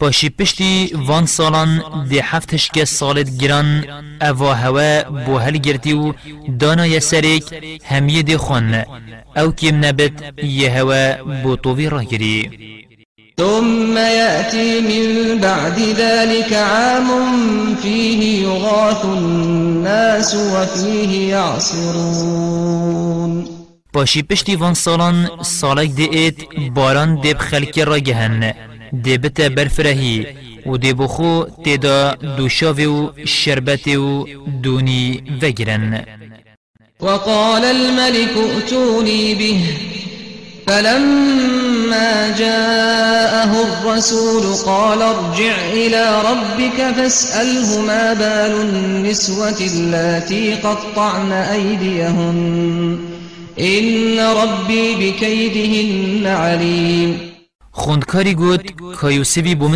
[0.00, 3.84] باشی پشتی وان سالان دی هفتش که سالت گران
[4.22, 6.12] اوا هوا بو هل گرتی و
[6.58, 7.42] دانا یسرک
[7.84, 8.84] همیه دی خون.
[9.36, 12.50] أو کم نبت یه هوا بو طوی را گری
[13.38, 17.08] ثم يأتي من بعد ذلك عام
[17.82, 22.74] فيه يغاث الناس وفيه يعصرون.
[23.94, 26.34] باشی پشتی وان سالان سالک دی ایت
[26.74, 28.54] باران دیب خلکی را گهن.
[29.02, 30.26] دی بتا برفرهی
[30.66, 34.26] و دی بخو تیدا دوشاوی و شربت و
[34.62, 36.04] دونی وگرن
[37.04, 39.60] وقال الملك ائتوني به.
[40.66, 52.98] فلما جاءه الرسول قال ارجع إلى ربك فاسأله ما بال النسوة اللاتي قطعن أيديهن.
[53.58, 57.20] إن ربي بكيدهن عليم.
[57.72, 58.62] خوندکاری گوت
[59.00, 59.68] که یوسفی بو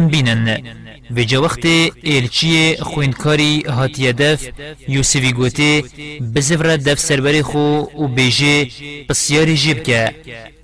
[1.17, 1.65] و جا وقت
[2.03, 4.49] ایلچی خوندکاری هاتیه دف
[4.89, 5.85] یوسفی گوته
[6.35, 7.59] بزفر دف سربری خو
[8.03, 8.67] و بیجه
[9.09, 10.15] بسیاری جیب که.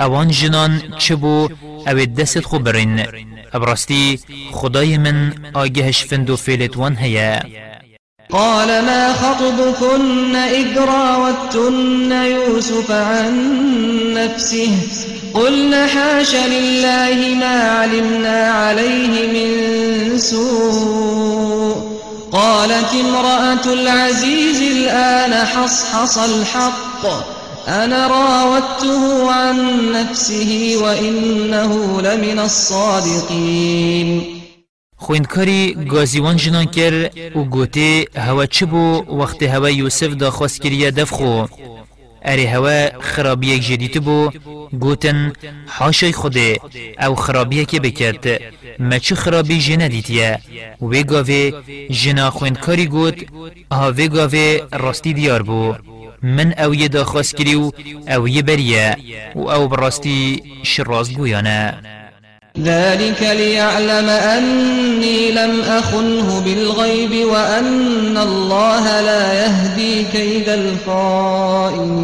[0.00, 1.48] اوان جنان چه بو؟
[1.86, 3.06] أو دست خو برین.
[3.54, 4.18] ابراستی
[4.52, 7.40] خدای من آگهش فندو فیلتوان هیا
[8.30, 13.34] قال ما خطبكن إذ راوتن يوسف عن
[14.14, 14.68] نفسه؟
[15.34, 21.76] قلنا حاش لله ما علمنا عليه من سوء.
[22.32, 27.06] قالت امرأة العزيز الآن حصحص الحق.
[27.68, 29.56] أنا راودته عن
[29.92, 34.22] نفسه وإنه لمن الصادقين.
[34.96, 40.90] خویندکاری گازیوان جنان کر و گوته هوا چه بو وقت هوا یوسف دا خواست کریه
[40.90, 41.46] دفخو
[42.24, 44.30] اری هوا خرابی جدید بو
[44.80, 45.32] گوتن
[45.66, 46.60] حاشای خوده
[46.98, 48.40] أو خرابیه که بکرد
[48.78, 50.38] ما چه خرابی جنه دیتیه
[50.82, 51.52] و گاوه
[51.90, 53.18] جنا خویندکاری گوت
[53.96, 55.74] وی گاوه راستی دیار بو.
[56.22, 57.70] من أو یه دا خواست کریو
[58.08, 58.96] أو یه بریه
[59.34, 61.74] و أو براستی شراز گویانه
[62.58, 71.94] ذلك ليعلم أني لم أخنه بالغيب وأن الله لا يهدي كيد الخائنين.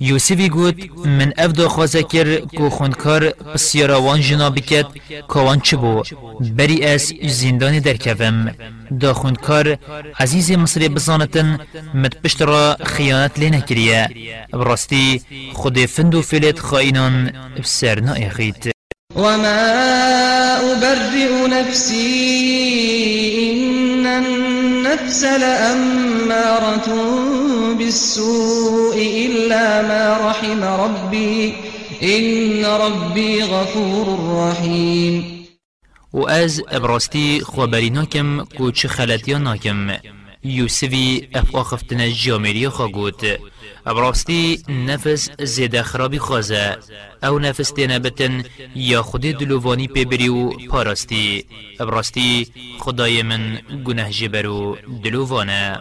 [0.00, 4.86] یوسفی گوت من اف دا خوازه کر کو خوندکار بسیاروان جنا بکد
[5.28, 6.02] کوان چه بو؟
[6.40, 8.54] بری از زندان درکوم
[9.00, 9.78] دا خوندکار
[10.20, 11.58] عزیز مصر بزانتن
[11.94, 14.08] مت پشت را خیانت لینه کریه.
[14.52, 15.20] براستی
[15.52, 18.75] خود فندو فلت خائنان بسر نائخید
[19.16, 22.16] وما أبرئ نفسي
[23.52, 26.88] إن النفس لأمارة
[27.78, 31.54] بالسوء إلا ما رحم ربي
[32.02, 35.46] إن ربي غفور رحيم.
[36.12, 39.90] و از ابراستی خبری ناکم کو چه خلطی ناکم
[40.44, 42.66] یوسفی اف آخفتن جامری
[43.86, 46.76] ابراستی نفس زیده خرابی خوازه
[47.24, 48.44] أو نفس تینا بتن
[48.74, 51.44] یا خود دلووانی پیبری و پاراستی
[51.80, 52.46] ابراستی
[52.78, 55.80] خدای من گناه جبرو دلووانه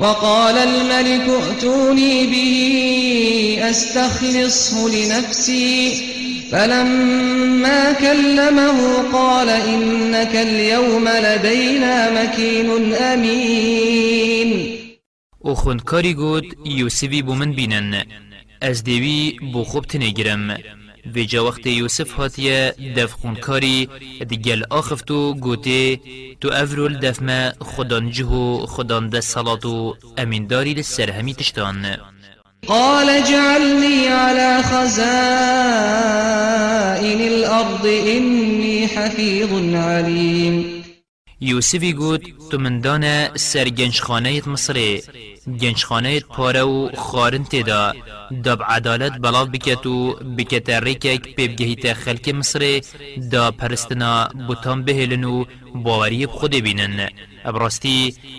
[0.00, 5.94] وقال الملك ائتوني به أستخلصه لنفسي.
[6.52, 14.71] فلما كلمه قال إنك اليوم لدينا مكين أمين.
[15.44, 18.04] أو خوندکاری گوت یوسفی بو من بینن.
[18.60, 20.58] از دیوی بو خوب تنگرم
[21.16, 23.88] و جا وقت یوسف هاتیه دفخون کاری
[24.28, 26.00] دیگل آخفتو گوته
[26.40, 31.96] تو افرول دفمه خدان جهو خدان ده صلاتو امین داری لسر همی تشتان.
[32.66, 35.02] قال اجعلني على خزائن
[37.20, 40.82] الأرض إني حفيظ عليم
[41.40, 43.68] یوسفی گوت تو من دانه سر
[45.48, 47.92] گنجخانه پاره و خارن تدا
[48.44, 50.16] داب عدالت بلاو بکت و
[50.68, 52.82] ریکک پیبگهیت خلک مصری
[53.30, 57.08] دا پرستنا بوتان بهلن و باوری خود بینن.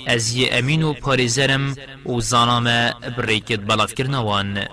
[0.08, 1.76] از یه امین و پارزرم
[2.06, 4.68] و زانام بریکت بلاف کرنوان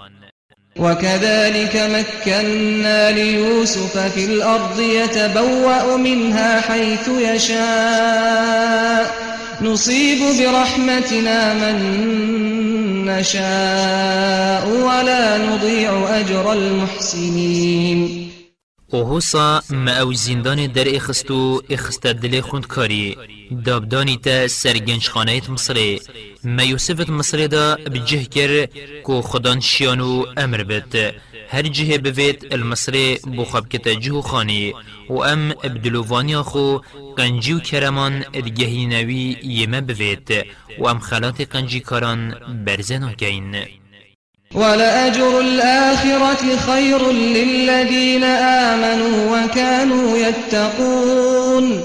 [0.76, 9.29] وكذلك مكنا ليوسف في الأرض يتبوأ منها حيث يشاء
[9.62, 11.76] نصيب برحمتنا من
[13.04, 18.30] نشاء ولا نضيع أجر المحسنين.
[18.94, 23.16] اوهوسا ما أو زندان در اخستو اخست دل کاری
[23.64, 26.00] دابدانی تا سرگنج خانه مصری
[26.44, 28.66] ما یوسفت مصری دا بجه کر
[29.04, 31.14] کو خدان شیانو أمر بد.
[31.52, 34.74] هر جهه بوید المصری بخب کتا جهو خانی
[35.08, 36.78] و ام ابدلووانی خو
[37.16, 40.28] قنجی و کرمان ادگهی نوی یمه بوید
[40.78, 42.34] و ام خلات قنجی کاران
[42.66, 43.56] برزن کین
[44.54, 51.82] ولأجر الآخرة خير للذين آمنوا وكانوا يتقون.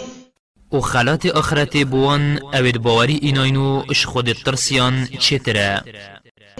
[0.71, 5.83] و خلات آخرت بوان اوید باوری ایناینو اش خود ترسیان چتره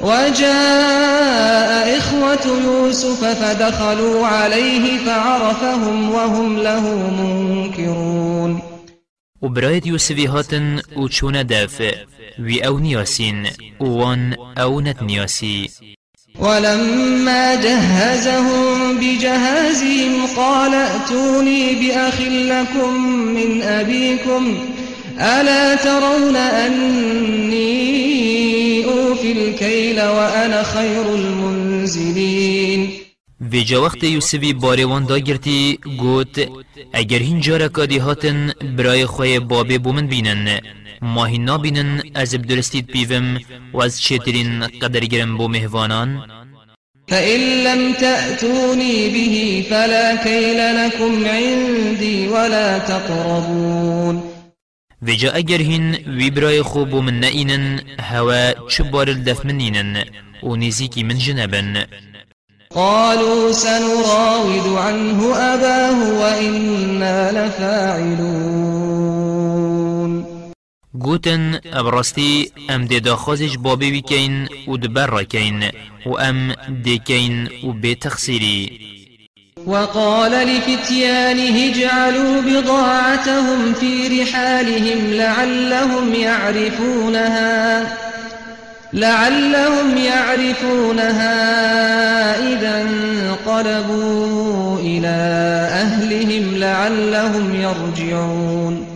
[0.02, 8.62] وجاء إخوة يوسف فدخلوا عليه فعرفهم وهم له منكرون.
[9.42, 11.94] و برایت یوسفی هاتن و چونه دافع
[12.40, 13.48] وی أو نیاسین
[13.80, 15.70] وان أو نت نیاسی
[16.40, 24.58] ولما جهزهم بجهازهم قال ائتوني بأخ لكم من أبيكم
[25.20, 28.05] ألا ترون أني
[29.26, 32.90] أوفي الكيل وأنا خير المنزلين.
[33.42, 36.50] جا وقت یوسفی باریوان دا گرتی گوت
[36.94, 40.60] اگر هین جارا کادی هاتن برای خواه بابه بومن بینن
[41.02, 43.40] ماهی نابینن از بدرستید بیوم
[43.74, 46.22] و از چیترین قدر گرم بو مهوانان
[47.08, 54.35] فإن لم تأتوني به فلا كيل لكم عندي ولا تقربون.
[55.08, 60.06] وجا اگر هین وی برای خوب من نئینن هوا چبار الدف منینن
[60.44, 61.86] و نزیکی من جنبن
[62.70, 68.66] قالوا سنراود عنه أباه وإنا لفاعلون.
[71.00, 75.64] گوتن ابراستی ام دی داخوزش بابی ویکین و دبر را کین
[76.06, 76.54] و ام
[76.84, 78.80] دی کین و بی تخصیری
[79.68, 87.84] وقال لفتيانه اجعلوا بضاعتهم في رحالهم لعلهم يعرفونها
[88.94, 91.36] لعلهم يعرفونها
[92.54, 95.18] إذا انقلبوا إلى
[95.72, 98.88] أهلهم لعلهم يرجعون.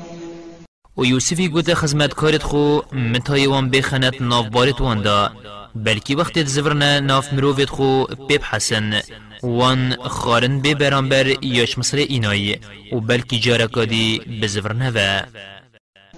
[0.98, 5.32] و یوسفی گوته خزمتکارت خو متای وان بخنت ناف بارت وان دا
[5.76, 9.02] بلکی وقت زورنا ناف مروفت خو بيب حسن.
[9.44, 12.60] وان خارن بي برانبر ياش مصر اینایی
[12.92, 15.22] و بلکی جارکا دی بزورنا و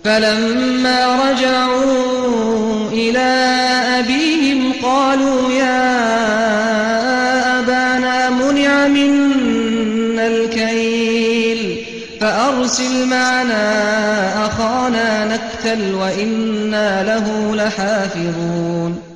[0.03, 3.30] فلما رجعوا إلى
[3.99, 5.99] أبيهم قالوا يا
[7.59, 11.86] أبانا منع منا الكيل
[12.22, 19.11] فأرسل معنا أخانا نكتل وإنا له لحافظون.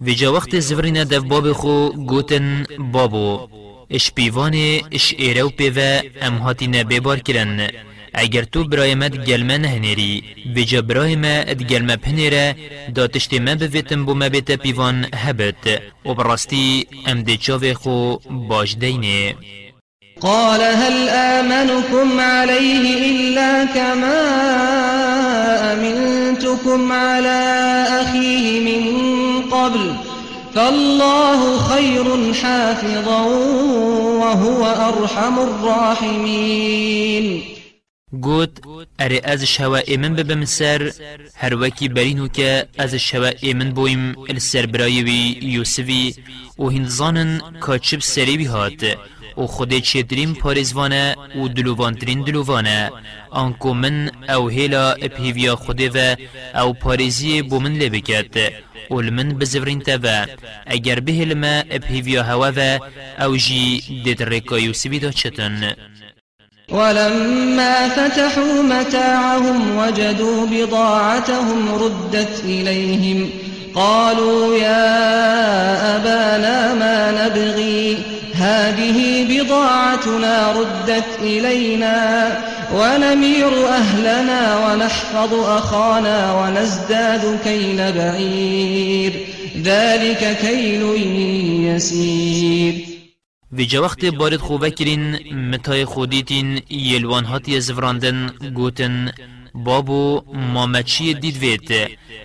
[0.00, 3.48] جا وقت زورنا دف باب خو گوتن بابو.
[3.90, 4.54] اش پیوان
[4.92, 7.68] اش ایرو پیوه ام هاتی نبه بار کرن.
[8.14, 10.22] اگر تو برای ما گلمه نهنری
[10.56, 12.56] بجا برای ما گلمه پنیره
[12.94, 15.82] دا تشتی ما بویتم بو ما بیت پیوان هبت.
[16.04, 18.16] و براستی ام دی چاوه خو
[18.48, 19.34] باش دینه
[20.20, 24.20] قال هل آمنكم عليه إلا كما
[25.72, 27.38] أمنتكم على
[28.00, 28.95] أخيه من
[29.66, 29.94] قبل
[30.54, 32.06] فالله خير
[32.42, 33.22] حافظا
[34.20, 37.26] وهو أرحم الراحمين.
[38.12, 38.50] گوت
[39.00, 40.92] اره از شوا ایمن ببم سر
[41.34, 46.14] هر وکی برینو که از شوا ایمن بویم السر برایوی یوسفی
[46.58, 48.98] و هنزانن کاچب سریوی هات.
[49.36, 52.90] و خود چترین پارزوانه و دلووانترین دلووانه.
[53.30, 56.16] آنکو من أو هیلا اپهیویا خوده و
[56.54, 58.52] أو پارزی بو من لبکت
[58.90, 60.26] و المن بزورین تبا
[60.66, 62.78] اگر به لما ابهیویا هوا و
[63.18, 65.74] أو جی دید رکایو سویدا چتن.
[66.68, 73.30] ولما فتحوا متاعهم وجدوا بضاعتهم ردت إليهم.
[73.74, 78.98] قالوا يا أبانا ما نبغي؟ هذه
[79.30, 81.98] بضاعتنا ردت إلينا
[82.72, 89.12] ونمير أهلنا ونحفظ أخانا ونزداد كيل بعير.
[89.62, 90.82] ذلك كيل
[91.66, 92.74] يسير.
[93.52, 95.16] ویجا وقت بارد خوبه کرین
[95.50, 99.12] متای خودیتین یلوان هاتی زفراندن گوتن
[99.54, 100.22] بابو
[100.54, 101.70] مامچی دید وید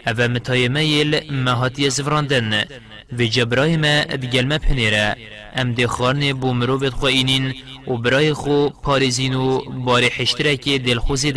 [0.07, 2.65] أو متای میل مهاتی زفراندن.
[3.19, 5.15] و جبرای ما بگل ما پنیره
[5.55, 7.53] ام دی خارن بو مروفت خوینین
[7.87, 11.31] و برای خو پارزین و بار حشتره که دلخوزی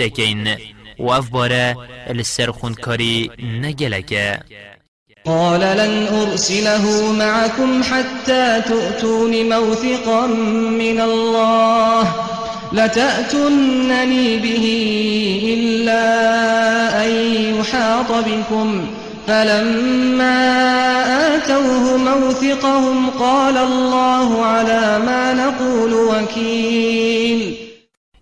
[0.99, 3.31] و اف باره السر خونکاری
[3.63, 4.39] نگلکه
[5.27, 12.15] قال لن أرسله معكم حتى تؤتون موثقا من الله
[12.73, 14.65] لتأتنني به
[15.55, 16.05] إلا
[17.05, 17.11] أن
[17.59, 18.87] يحاط بكم
[19.27, 20.39] فلما
[21.37, 27.57] آتوه موثقهم قال الله على ما نقول وكيل.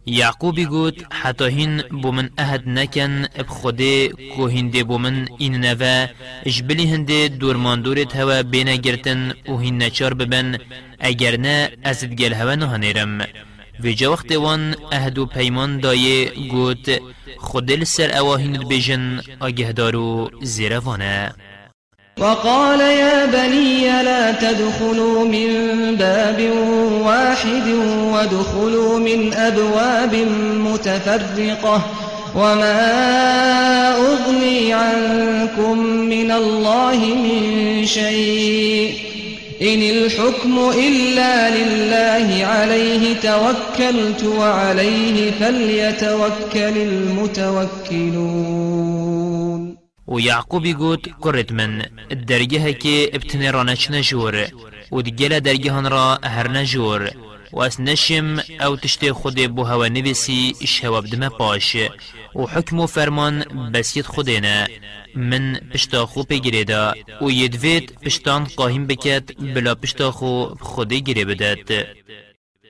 [0.06, 6.08] يعقوب يقول حتى هن بومن أهد نكن بخده كو هنده بومن إن نفا
[6.46, 10.58] اجبلي هنده دورمان دورت هوا بينا گرتن و هن نچار ببن
[11.00, 13.26] اگر نه ازد گل هوا نهانيرم
[13.84, 17.00] و جا وقت وان اهد و پیمان دایه گوت
[17.38, 21.32] خود سر اواهین بجن آگهدارو زیروانه.
[22.18, 25.48] وقال يا بني لا تدخلوا من
[25.96, 26.50] باب
[27.04, 27.68] واحد
[28.12, 30.14] وادخلوا من أبواب
[30.58, 31.84] متفرقة
[32.34, 39.11] وما أغني عنكم من الله من شيء.
[39.62, 47.92] إن الحكم إلا لله عليه توكلت وعليه فليتوكل المتوكلون.
[50.08, 51.82] و یعقوبی گوت کرد من
[53.14, 54.46] ابتنی را نچ نجور
[54.92, 57.10] و دگل درگه را هر نجور.
[57.52, 61.76] و از نشم أو تشتی خود بو هوا نویسی اش هوا بدمه پاش.
[62.34, 63.44] و حکم و فرمان
[63.74, 64.68] بسید خودینه
[65.16, 71.86] من پشتا خو پیگیره و یدوید پشتان قاهم بکد بلا پشتا خو خودی گیره بدد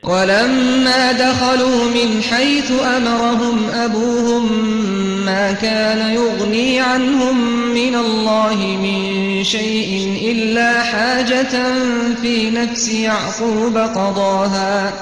[0.05, 10.83] ولما دخلوا من حيث أمرهم أبوهم ما كان يغني عنهم من الله من شيء إلا
[10.83, 11.75] حاجة
[12.23, 14.93] في نفس يعقوب قضاها.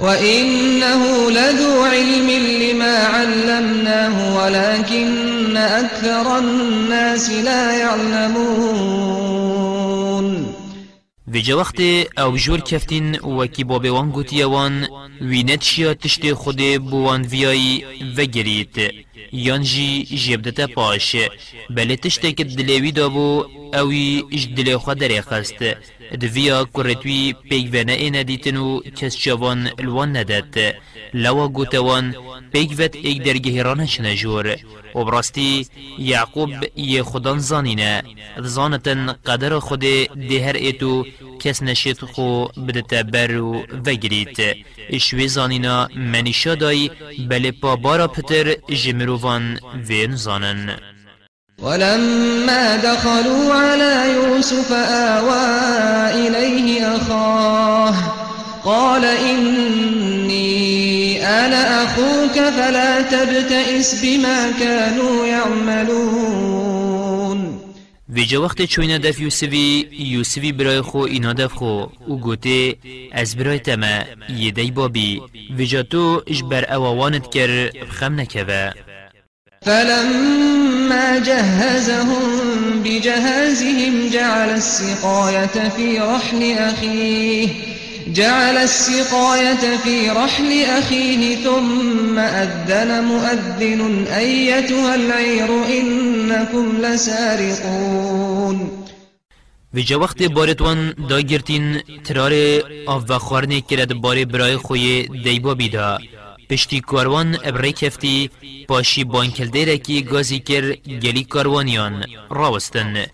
[0.00, 2.30] وإنه لذو علم
[2.60, 9.45] لما علمناه ولكن أكثر الناس لا يعلمون.
[11.36, 11.80] ویجا وقت
[12.18, 14.74] او جور کفتین وکی باب وان گوتی وان
[15.20, 16.60] وینت شیا تشت خود
[16.90, 17.84] بوان ویایی
[18.16, 18.76] و گرید
[19.32, 21.16] یان جی جبدتا پاش
[21.70, 25.60] بله تشت که دلوی دابو اوی اش دل خود دره خست
[26.20, 30.74] دویا کرتوی پیگ و نه ندیتن و کس جوان الوان ندد
[31.14, 32.14] لوا گوتوان
[32.52, 34.56] پیگ وت ایک درگه رانش نجور
[34.94, 35.66] و براستی
[35.98, 38.02] یعقوب یه خودان زانینه
[38.38, 39.80] زانتن قدر خود
[40.30, 41.06] دهر ایتو
[41.40, 44.36] کس نشید خو بدتا برو وگرید
[44.90, 46.90] اشوی زانینا منیشا دای
[47.28, 50.78] بله پا بارا پتر جمروان وین زانن
[51.62, 55.46] ولما دخلوا على يوسف آوى
[56.28, 57.94] إليه أخاه
[58.64, 60.46] قال إني
[61.26, 66.66] أنا أخوك فلا تبتئس بما كانوا يعملون.
[68.08, 72.76] ویجا وقت چوینا دف یوسفی یوسفی برای خو اینا دف خو أو گوته
[73.12, 74.04] از برای تما
[74.38, 75.22] یه دی بابی.
[75.56, 78.72] ویجا تو اجبر اواوانت کر خم نکوه.
[79.66, 82.22] فلما جهزهم
[82.84, 87.48] بجهازهم جعل السقاية في رحل أخيه
[88.06, 95.48] جعل السقاية في رحل أخيه ثم أذن مؤذن أيتها العير
[95.80, 98.70] إنكم لسارقون.
[99.74, 102.32] ویجا وقت بارتوان دا گرتین ترار
[102.86, 105.98] آف و خارنه کرد بار برای خوی دیبا بیدا.
[106.50, 108.30] پشتی کاروان ابری کفتی
[108.68, 110.64] پاشی بانکلده رکی گازی کر
[111.02, 112.04] گلی کاروانیان.
[112.30, 113.06] راوستن.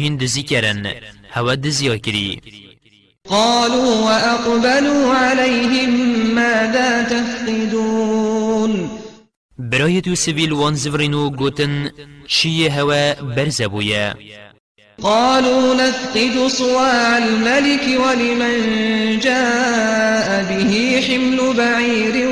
[0.00, 0.86] هین دزی کرن
[1.30, 2.40] هوا دزیا کری
[3.28, 5.90] قالوا وأقبلوا عليهم
[6.34, 8.90] ماذا تفقدون؟
[9.58, 11.90] برای دو سویل وان زفرینو گوتن
[12.26, 14.14] چیه هوا برزبویا
[15.02, 22.28] قالوا نفقد صواع الملك ولمن جاء به حمل بعير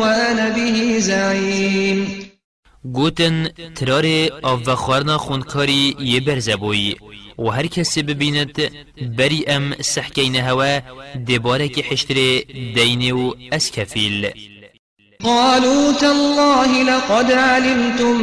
[0.00, 2.32] وأنا به زعيم.
[2.84, 6.96] گوتن ترار آف و خوارنا خونکاری یه برزبوی
[7.38, 8.60] و هر کسی ببیند
[9.16, 10.80] بری ام سحکین هوا
[11.28, 12.14] دباره که حشتر
[12.74, 14.30] دینه و اسکفیل
[15.24, 18.20] قالوا تالله لقد علمتم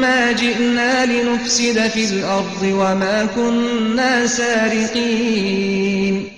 [0.00, 6.30] ما جئنا لنفسد في الأرض وما كنا سارقين.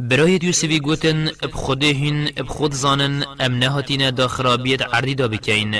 [0.00, 5.74] برای یوسفی گوتن بخوده هین بخود زانن ام نهاتین دا خرابیت عردی دا بکین.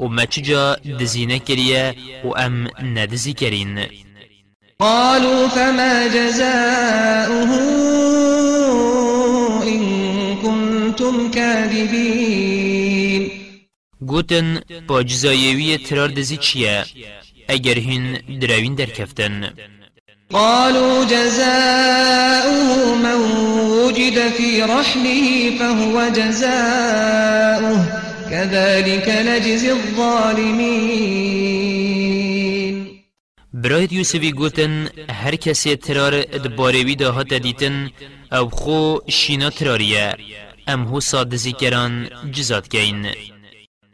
[0.00, 1.94] و ما چجا دزینه کریه
[2.24, 3.86] و ام ندزی کرین.
[4.78, 7.52] قالوا فما جزاؤه
[9.62, 9.82] إن
[10.42, 12.81] كنتم كاذبين.
[14.06, 16.84] گوتن با جزایوی ترار دزی چیه؟
[17.48, 19.52] اگر هین دراوین درکفتن
[20.30, 23.18] قالوا جزاؤه من
[23.70, 28.02] وجد في رحمه فهو جزاؤه.
[28.30, 31.32] كذلك نجزي الظالمين.
[33.54, 37.90] برایت یوسفی گوتن هر کسی ترار دباروی دا هات دیتن
[38.32, 40.16] أو خو شینا تراریه
[40.68, 43.06] ام هو سادزی کران جزات گین.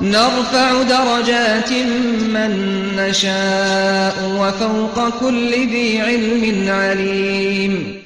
[0.00, 1.72] نرفع درجات
[2.34, 2.52] من
[2.96, 8.02] نشاء وفوق كل ذي علم عليم.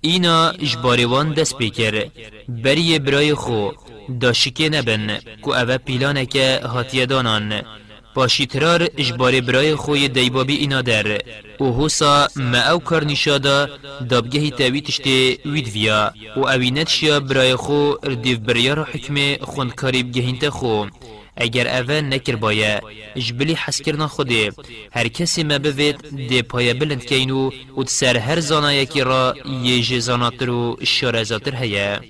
[0.00, 2.08] اینا اجباریوان دست بکر
[2.48, 3.70] بری برای خو.
[4.20, 5.18] داشکه نبن.
[5.42, 7.62] کو اوه پیلانه که هاتیه دانان.
[8.14, 11.18] باشی ترار اجباری برای خوی دیبابی اینا در.
[11.60, 13.68] و حوصا ما او کار نشادا
[14.10, 16.12] دابگهی تاوی تشتی وید ویا.
[16.36, 17.92] و شیا برای خو.
[18.02, 20.84] ردیف بریار حکم خوندکاری بگهینت خو.
[21.40, 22.82] اگر اوه نکر باید
[23.16, 24.52] جبلی حس کرنا خوده
[24.92, 25.96] هر کسی ما بوید
[26.28, 32.00] دی پای بلند کینو و سر هر زانایه کی را یه زاناتر و شارزاتر هیا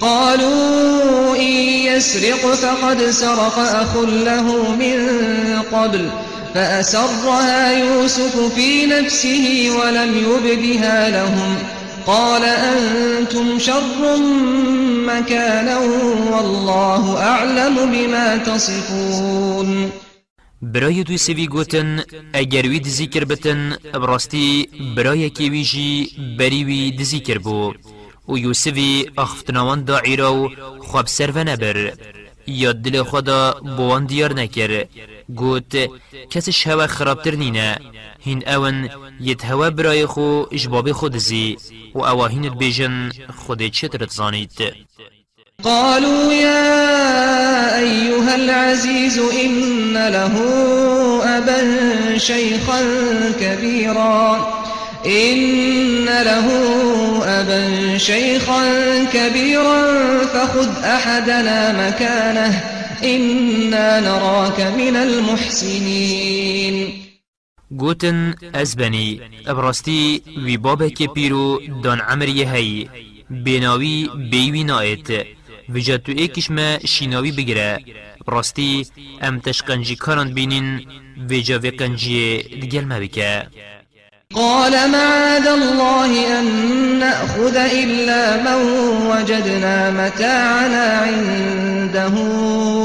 [0.00, 1.52] قالوا إن
[1.88, 4.46] يسرق فقد سرق أخ له
[4.76, 4.98] من
[5.62, 6.10] قبل
[6.54, 11.79] فأسرها يوسف في نفسه ولم يبدها لهم.
[12.06, 14.16] قال أنتم شر
[15.06, 15.78] مكانا
[16.32, 19.92] والله أعلم بما تصفون.
[20.62, 22.00] برای دوی سوی گوتن
[22.34, 27.72] اگر وی دزی کر بتن براستی برای کی ویجی بری وی دزی کر بو.
[28.28, 30.48] و یوسفی اخفتناوان دا عیرا و
[30.78, 31.92] خواب سر و نبر.
[32.50, 34.84] یا دل خدا بوان دیار نکر
[35.34, 35.72] گوت
[36.30, 37.78] کسش هوا خرابتر نینه
[38.20, 38.88] هین أون
[39.20, 41.56] یت هوا برای خو إجباب خود زی
[41.94, 44.74] و اواهین بیجن خود چترت زانید
[45.62, 50.34] قالوا يا أيها العزيز إن له
[51.24, 51.60] أبا
[52.18, 52.80] شيخا
[53.40, 54.59] كبيرا.
[55.06, 56.46] إن له
[57.24, 58.64] أبا شيخا
[59.04, 59.82] كبيرا
[60.24, 62.62] فخذ أحدنا مكانه
[63.04, 66.76] إنا نراك من المحسنين.
[67.78, 72.88] گوتن از بنی ابراستی وی بابه که پیرو دان عمری هی
[73.30, 75.26] بیناوی بیوی نایت
[75.68, 77.78] وجا تو ایکش ما شیناوی بگیره.
[78.26, 78.86] براستی
[79.22, 80.86] ام تشقنجی کاران بینین
[81.30, 83.46] وجا وقنجی دگل ما بکه
[84.34, 86.46] قال معاذ الله أن
[86.98, 88.60] نأخذ إلا من
[89.10, 92.14] وجدنا متاعنا عنده.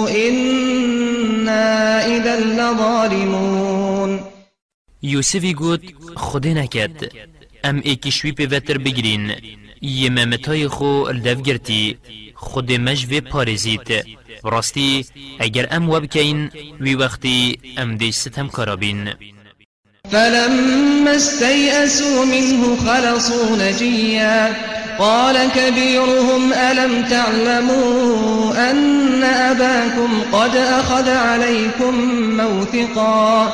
[0.09, 4.19] إنا إذا لظالمون.
[5.03, 5.81] یوسفی گوت
[6.15, 7.11] خود نکد
[7.65, 9.31] أم ایکشوی پیوتر بگرین
[9.81, 11.97] یه ممتای خو لدف گرتی
[12.35, 14.05] خود مجوی پارزید
[14.43, 15.05] راستی
[15.39, 19.09] اگر أم وبکین وی وقتی أم دی ستم کارابین
[20.11, 24.53] فلما استيئسوا منه خلصوا نجيا.
[24.99, 31.95] قال كبيرهم ألم تعلموا أن أباكم قد أخذ عليكم
[32.37, 33.53] موثقا؟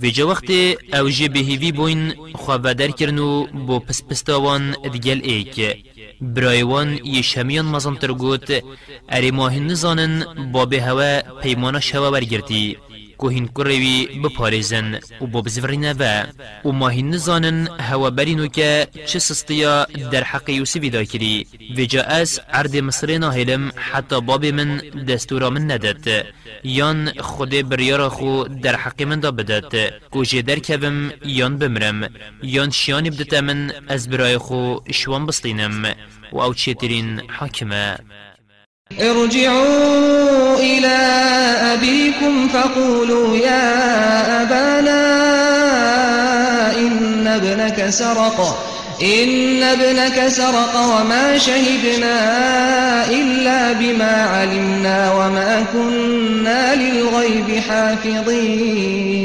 [0.00, 0.50] ویجا وقت
[0.94, 5.56] أو جه بهیوی بوین خواه بدر کرنو بو پس پستاوان دگل ایک.
[6.20, 8.64] برایوان یش همیان مزانتر گوت
[9.08, 10.12] اری ماهن نزانن
[10.52, 12.76] با به هوا پیمانا شوا برگرتی
[13.18, 14.30] كوهين كروي او
[15.20, 16.24] و ببزفرين و
[16.64, 21.46] او ماهين نزانن هوا برينوكا چه سستیا در حق یوسف دا کری
[21.78, 24.76] و جا از عرض مصر ناهلم حتی باب من
[25.08, 26.26] دستورا من ندد
[26.64, 32.08] یان خود بریارا خو در حق من دا بدد كوجه در کبم یان بمرم.
[32.42, 35.94] يان شيان بدتمن از برای خو شوان بستینم.
[36.32, 37.98] و او چیترین حاکمه
[38.92, 40.98] ارجعوا إلى
[41.74, 45.04] أبيكم فقولوا يا أبانا
[46.78, 48.68] إن ابنك سرق
[49.02, 52.16] إن ابنك سرق وما شهدنا
[53.10, 59.18] إلا بما علمنا وما كنا للغيب حافظين.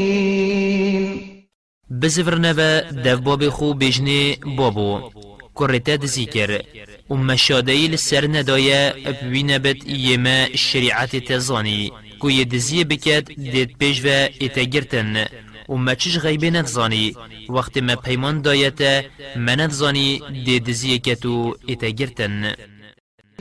[1.90, 5.10] بزفر نبا دف باب خو بجني بابو
[5.54, 6.62] كرتا دزيكر
[7.10, 11.92] و مشادهی لسر ندایه بوینه بد یما شریعت تزانی.
[12.20, 14.08] کو یدزیه بکد دید پیش و
[14.42, 15.26] اتگرتن.
[15.70, 17.16] و ما چش غیبه نتزانی.
[17.50, 22.54] وقت ما پیمان دایته ما نتزانی دید دزیه کتو اتگرتن.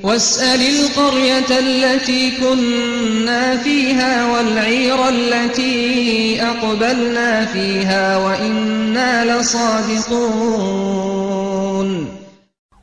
[0.02, 10.12] واسأل القرية التي كنا فيها والعير التي أقبلنا فيها وإنا لصادقون.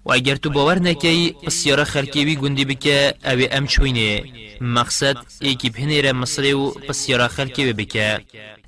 [0.10, 4.24] و اگر تو باور نکی پسیارا خلکیوی گندی بکه أو ام چوینه.
[4.62, 8.20] مقصد ایکی بهنیر مصری و پسیارا خلکیوی بکه.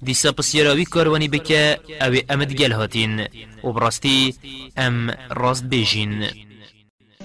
[0.03, 3.27] دیسا پسیاراوی کاروانی بکه أو امد گل هاتین.
[3.63, 4.35] و براستی
[4.77, 6.25] ام راست بیجین.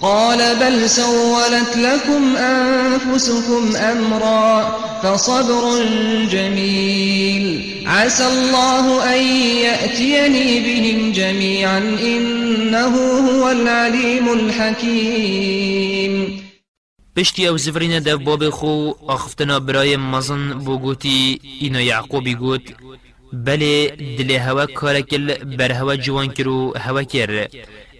[0.02, 5.84] قال بل سولت لكم أنفسكم أمرا فصبر
[6.30, 7.66] جميل.
[7.86, 9.22] عسى الله أن
[9.56, 12.94] يأتيني بهم جميعا إنه
[13.30, 16.12] هو العليم الحكيم.
[17.16, 22.62] پشتی أو زفرین دف باب خو آخفتنا برای مزن بوگوتی اینا یعقوبی گوت
[23.32, 23.86] بله
[24.18, 27.48] دل هوا کارکل بر هوا جوان کرو هوا کر.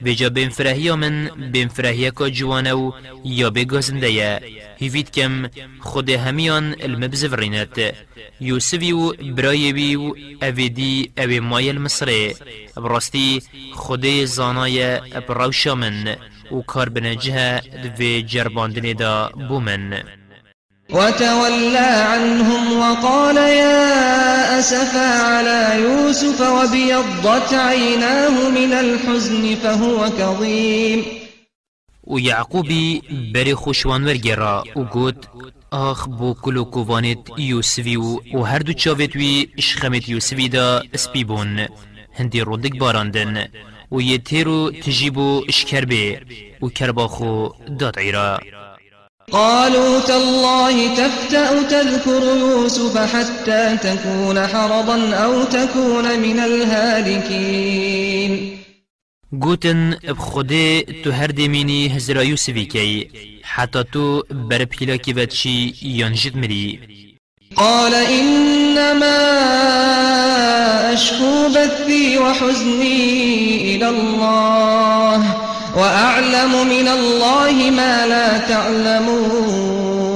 [0.05, 2.93] بجا بین فرهی من بین فرهی کا جوانو
[3.25, 4.41] یا بگازنده یا
[4.79, 5.49] هیوید کم
[5.81, 7.95] خود همیان علم بزفرینت
[8.41, 12.35] یوسفی و برایوی و اویدی اوی مای المصره.
[12.77, 13.43] براستی
[13.75, 16.17] خود زانای براوشا من
[16.53, 17.61] و کار بنجه
[17.99, 20.03] و جرباندن دا بومن.
[20.91, 31.05] وتولى عنهم وقال يا أسفا على يوسف وبيضت عيناه من الحزن فهو كظيم.
[32.05, 33.03] و يعقوبي
[33.35, 35.11] بري خوشوان ورگرا و
[35.73, 41.69] آخ بو کلو کووانت یوسفی و هر دو چاوت وی اشخمت یوسفی دا اسپی بون
[42.19, 43.49] هندی رودک باراندن.
[43.93, 46.19] و یه تیرو تجیبو اشکر بی
[49.33, 58.33] قالوا تالله تفتأ تذكر يوسف حتى تكون حرضا أو تكون من الهالكين.
[59.33, 61.31] گوتن بخوده تو هر
[61.97, 63.09] هزرا یوسفی کی
[63.43, 66.79] حتی تو بر پیلا کی بچی یانجد مری
[67.57, 69.19] قال إنما
[70.93, 75.46] أشكو بثي وحزني إلى الله.
[75.77, 80.07] وأعلم من الله ما لا تعلمون.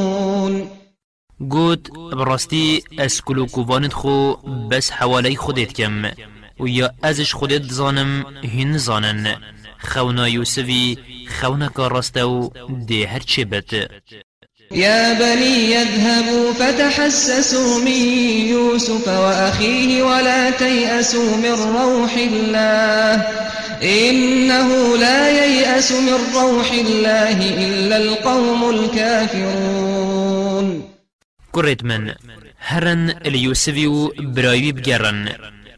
[1.51, 4.37] قوت براستي اسكلو كوفانت خو
[4.69, 6.11] بس حوالي خودت كم
[6.59, 9.37] ويا ازش خودت زانم هن زانن.
[9.81, 10.97] خونا يوسفي
[11.41, 13.91] خونا كارستو دي هر بت
[14.73, 18.01] يا بني يذهبوا فتحسسوا من
[18.55, 23.15] يوسف وأخيه ولا تيأسوا من روح الله.
[23.83, 30.09] إنه لا ييأس من روح الله إلا القوم الكافرون.
[31.53, 32.15] كرت من
[32.67, 35.29] هرن اليوسفيو برأيوي بجرن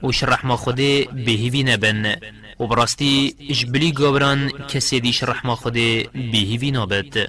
[0.03, 2.17] وشرح ما خده بهيوي نبن
[2.59, 3.37] وبراستي
[4.69, 7.29] كسي دي شرح ما خده بهيوي نابت.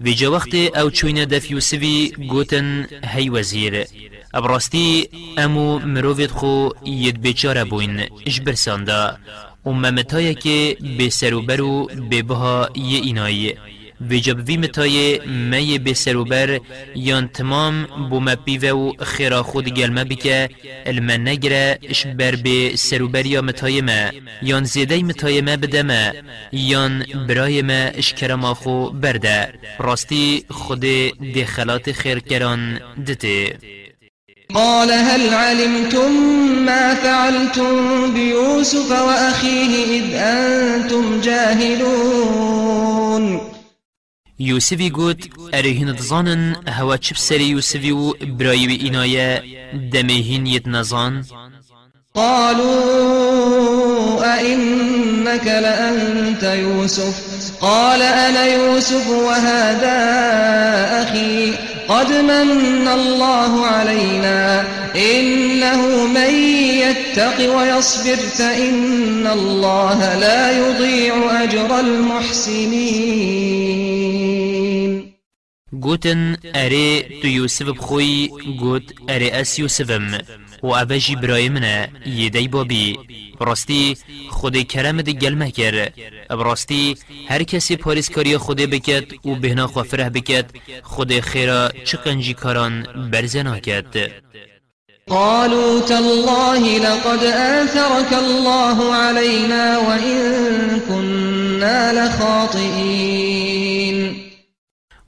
[0.00, 3.84] ویجا وقت أو چوینه دف یوسفی گوتن هی وزیر
[4.34, 9.10] ابراستی أمو مروفت خو ید بیچاره بوین اش برسانده
[9.66, 12.68] و ممتای که به سروبرو به بها
[14.00, 16.60] ویجب وی متای می به سروبر
[16.94, 20.48] یان تمام بو مپیوه و خیرا خود گلمه بکه
[20.86, 24.10] المن نگره اش بر به سروبر یا متای ما.
[24.42, 26.12] یان زیده متای ما بده ما
[26.52, 29.52] یان برای ما اش کرما خو برده.
[29.78, 30.80] راستی خود
[31.34, 33.58] دخلات خیر کران دته.
[34.54, 36.10] قال هل علمتم
[36.64, 42.68] ما فعلتم بيوسف وأخيه إذ أنتم جاهلون؟
[44.40, 45.18] يوسفي قوت
[45.54, 49.42] أريهن تظانن هوا سري يوسفي و براي بإنايا
[49.74, 51.24] دميهن يتنظان
[52.14, 53.38] قالوا
[54.38, 57.14] أئنك لأنت يوسف؟
[57.60, 59.98] قال أنا يوسف وهذا
[61.02, 61.52] أخي.
[61.88, 64.64] قد من الله علينا.
[64.96, 74.27] إنه من يتق ويصبر فإن الله لا يضيع أجر المحسنين.
[75.72, 78.28] گوتن اره تو یوسف بخوی
[78.60, 80.18] گوت اره اس یوسفم.
[80.62, 82.98] و اوجی برای منه یدی بابی.
[83.40, 83.96] براستی
[84.30, 85.88] خود کرم دی گل مکر.
[86.30, 86.96] براستی
[87.28, 90.44] هر کسی پاریسکاری خود بکد و بهنا خوافره بکد
[90.82, 94.10] خود خیرا چقنجی کاران برزنا کد
[95.08, 100.20] قالوا تالله لقد آثرك الله علينا وإن
[100.88, 103.48] كنا لخاطئين.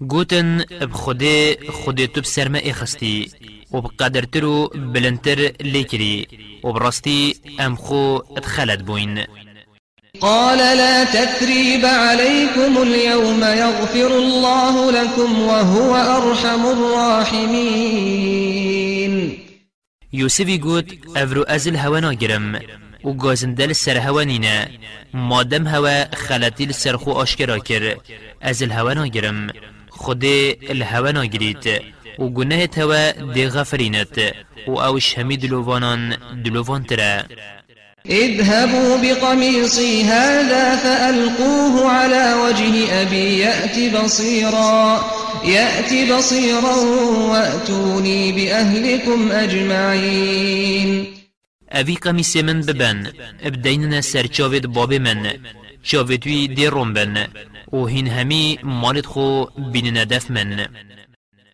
[0.08, 1.22] گوتن بخود
[1.70, 3.30] خود تو بسرمه اخستی
[3.72, 6.26] و بقدرتر و بلندتر لیکری.
[6.64, 9.24] و براستی ام خو ادخلت بوین.
[10.20, 17.50] قال لا تثريب عليكم اليوم يغفر الله لكم وهو أرحم الراحمين.
[20.12, 22.60] یوسفی گوت افرو ازل هوا ناگرم.
[23.04, 24.70] و گازنده لسر هوا نینه.
[25.14, 27.96] مادم هوا خلطی لسر خو آشکرا کر
[28.42, 29.50] ازل هوا ناگرم.
[30.04, 30.24] خود
[30.72, 31.64] الهوا ناگرید
[32.18, 34.16] و گناه توا دی غفرینت
[34.66, 37.24] و اوش همی دلوانان دلوان تره.
[38.06, 45.04] اذهبوا بقميصي هذا فألقوه على وجه أبي يأت بصيرا
[45.44, 46.76] يأت بصيرا
[47.30, 51.06] وأتوني بأهلكم أجمعين
[51.72, 55.32] اوی قمیس من ببن ابدیننا سر چاوید باب من
[55.82, 56.94] چاویدوی دی روم
[57.72, 60.66] بن و هین همی مالت خو بین ندف من.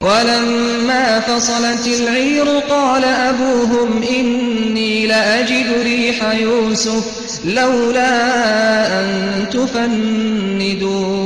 [0.00, 11.16] ولما فصلت العير قال أبوهم إني لأجد ريح يوسف لولا أن تفندون.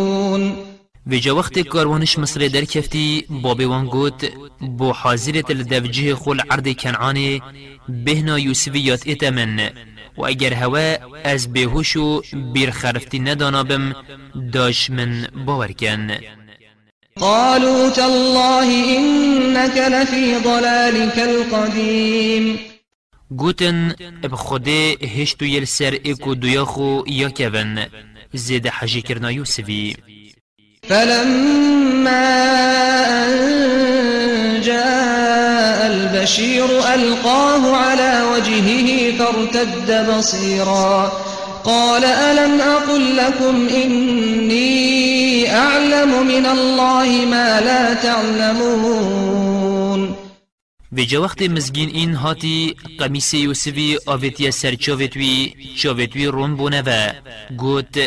[1.07, 7.43] ویجا وقت کاروانش مصر در کفتی بابی وان گوت بو حاضرت الدفجه خول عرض کنعاني
[7.89, 9.71] بهنا یوسفیات اتمن
[10.21, 13.95] و اگر هوا از بهوش و بیر خرفتی ندانا بم
[14.53, 16.11] داش من باور کن.
[17.21, 18.69] قالوا تالله
[18.99, 22.59] إنك لفي ضلالك القديم.
[23.31, 23.95] گوتن
[24.25, 27.87] اب خوده هشتو یل سر اکو دویاخو یا کون
[28.33, 29.97] زید حجی کرنا یوسفی.
[30.89, 32.27] فلما
[33.07, 35.20] أن جاء
[36.11, 41.13] البشير ألقاه على وجهه فارتد بصيرا.
[41.65, 49.51] قال ألم أقل لكم إني أعلم من الله ما لا تعلمون.
[50.93, 57.11] ویجا وقت مزگین این هاتی قمیس یوسفی آویتی سر چاویتوی چاویتوی رون بونه و
[57.57, 57.99] گوت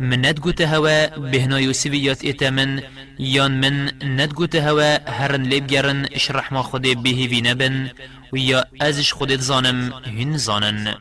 [0.00, 2.82] من ند گوت هوا بهنا یوسفی یات اتمن
[3.18, 7.90] یان من ند گوت هوا هرن لیب گرن اشرح ما خود بهی وی نبن
[8.32, 10.94] و یا ازش خودت زانم هن زانن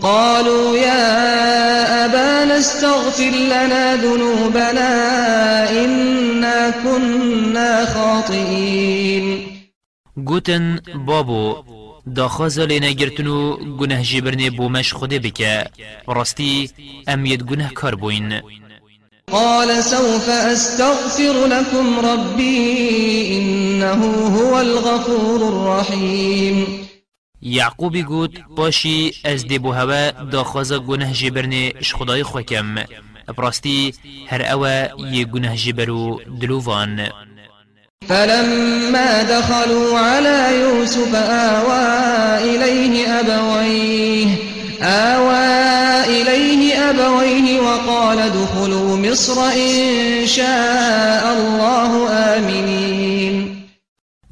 [0.00, 4.90] قالوا يا أبانا استغفر لنا ذنوبنا
[5.84, 9.46] إنا كنا خاطئين
[10.16, 11.56] گوتن بابو
[12.06, 15.64] داخوازا لینا گرتنو گناه جبرنه بومش خوده بکه
[16.08, 16.70] راستی
[17.08, 18.40] امید گناه کار بوین
[19.32, 26.66] قال سوف أستغفر لكم ربي إنه هو الغفور الرحيم.
[27.42, 32.74] یعقوبی گوت باشی از دی بو هوا داخوازا گناه جبرنه اش خدای خوکم.
[33.38, 33.94] براستي
[34.28, 37.08] هر أوا يگنه جبرو دلوفان
[38.08, 41.86] فلما دخلوا على يوسف آوى
[42.38, 44.49] إليه أبويه
[44.82, 52.08] آوى إليه أبويه وقال ادخلوا مصر إن شاء الله
[52.38, 53.60] آمنين.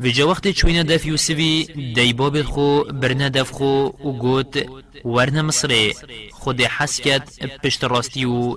[0.02, 4.66] في جا وقت چوینه دف یوسفی دیباب خو برنه دف خو و گوت
[5.04, 5.92] ورنه مصره
[6.32, 7.28] خود حسکت
[7.64, 8.56] پشت راستی و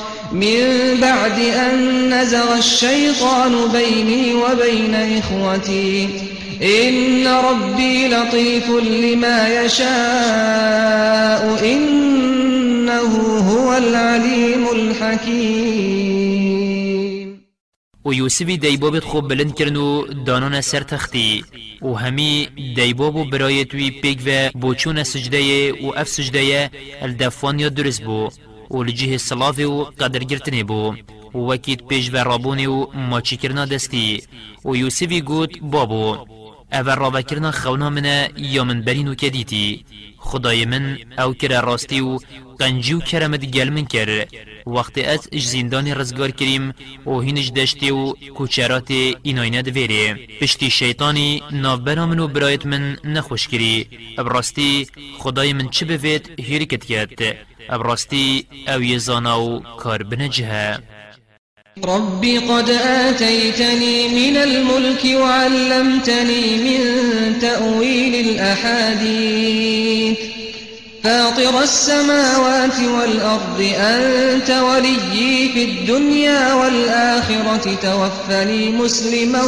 [0.33, 6.09] من بعد أن نزغ الشيطان بيني وبين إخوتي.
[6.61, 11.65] إن ربي لطيف لما يشاء.
[11.65, 13.11] إنه
[13.49, 16.31] هو العليم الحكيم.
[18.05, 21.43] و یوسفی دیبابت خوب بلند کرنو دانان سر تختی.
[21.81, 26.69] و همی دیبابو برایتوی پیگ و بوچون سجده و اف سجده
[27.01, 28.29] الدفوان یا درست بو.
[28.73, 30.95] و لجه الصلاة و قدر گرتنی بو.
[31.33, 34.23] و وکید پیش و رابونی و ماچی کرنا دستی.
[34.65, 36.17] و یوسفی گوت بابو
[36.71, 39.85] اول رابا کرنا خونا من یا من برین و کدیتی
[40.17, 42.19] خدای من أو کرا راستی و
[42.61, 44.25] قنجی و کرمت گل کر
[44.67, 46.73] وقت از اج زندان رزگار کریم
[47.05, 48.91] و هینج دشتی و کوچرات
[49.23, 53.87] ایناینه دویره پشتی شیطانی نافبرا من و برایت من نخوش کری
[54.17, 54.87] ابراستی
[55.19, 57.19] خدای من چه بوید هیرکت کرد
[57.69, 60.79] ابراستی أو یزانا کار بنجه
[61.83, 70.30] ربي قد آتيتني من الملك وعلمتني من تأويل الأحاديث
[71.03, 79.43] فاطر السماوات والأرض أنت وليي في الدنيا والآخرة توفني مسلما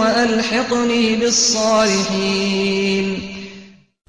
[0.00, 3.06] وألحقني بالصالحين.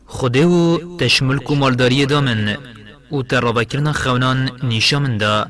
[0.08, 2.58] خديو تشملكو مالداري دامن
[3.12, 5.48] و ترابا کرنا خونان نیشا من دا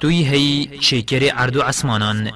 [0.00, 2.30] توی هی چکر عرض عسمانان.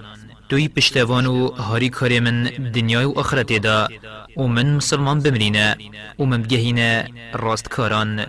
[0.48, 2.42] توی پشتوان و هاری کار من
[2.74, 3.88] دنیای و آخرت دا.
[4.36, 5.76] و من مسلمان بمرینه
[6.18, 8.26] و من بگهینه راست کاران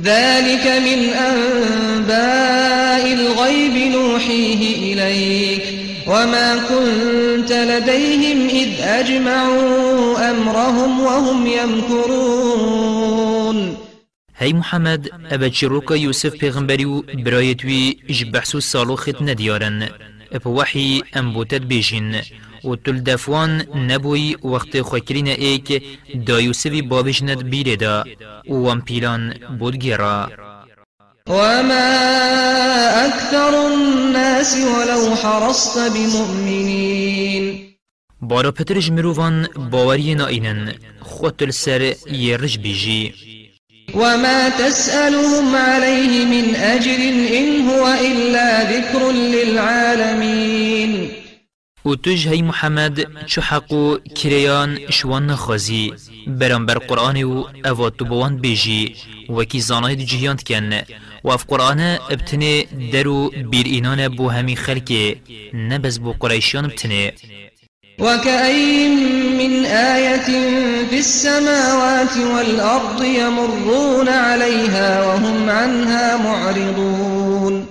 [0.00, 1.00] ذلك من
[1.30, 5.62] أنباء الغيب نوحيه إليك
[6.06, 13.00] وما كنت لديهم إذ أجمعوا أمرهم وهم يمكرون.
[14.36, 19.88] هی محمد ابا چروکا یوسف پیغمبری و برایتوی اج بحثو سالو خط ندیارن
[20.46, 21.36] وحی ام
[22.64, 25.82] و تل دفوان نبوی وقت خوکرین ایک
[26.26, 28.04] دا یوسفی بابش ند بیره دا
[28.48, 30.30] و وام پیلان بود گیرا
[31.26, 32.00] وما
[33.06, 37.70] أكثر الناس ولو حرصت بمؤمنين.
[38.22, 43.14] بارا پترج مروفان باوری نائنن خود السر یرج بیجی
[43.94, 47.00] وما تسألهم عليه من أجر
[47.38, 51.10] إن هو إلا ذكر للعالمين.
[51.84, 55.92] و تج هی محمد چو حقو کریان شوان نخوازی
[56.26, 58.94] برام بر قرآن و اواد تو بوان بیجی
[59.28, 60.72] وکی زانای دو جهیاند کن
[61.24, 65.16] و اف قرآن ابتنه درو بیر اینان بو همی خلکه
[65.54, 67.12] نبز بو قریشیان ابتنه
[68.00, 68.94] وكأين
[69.38, 70.28] من آية
[70.90, 77.66] في السماوات والأرض يمرون عليها وهم عنها معرضون.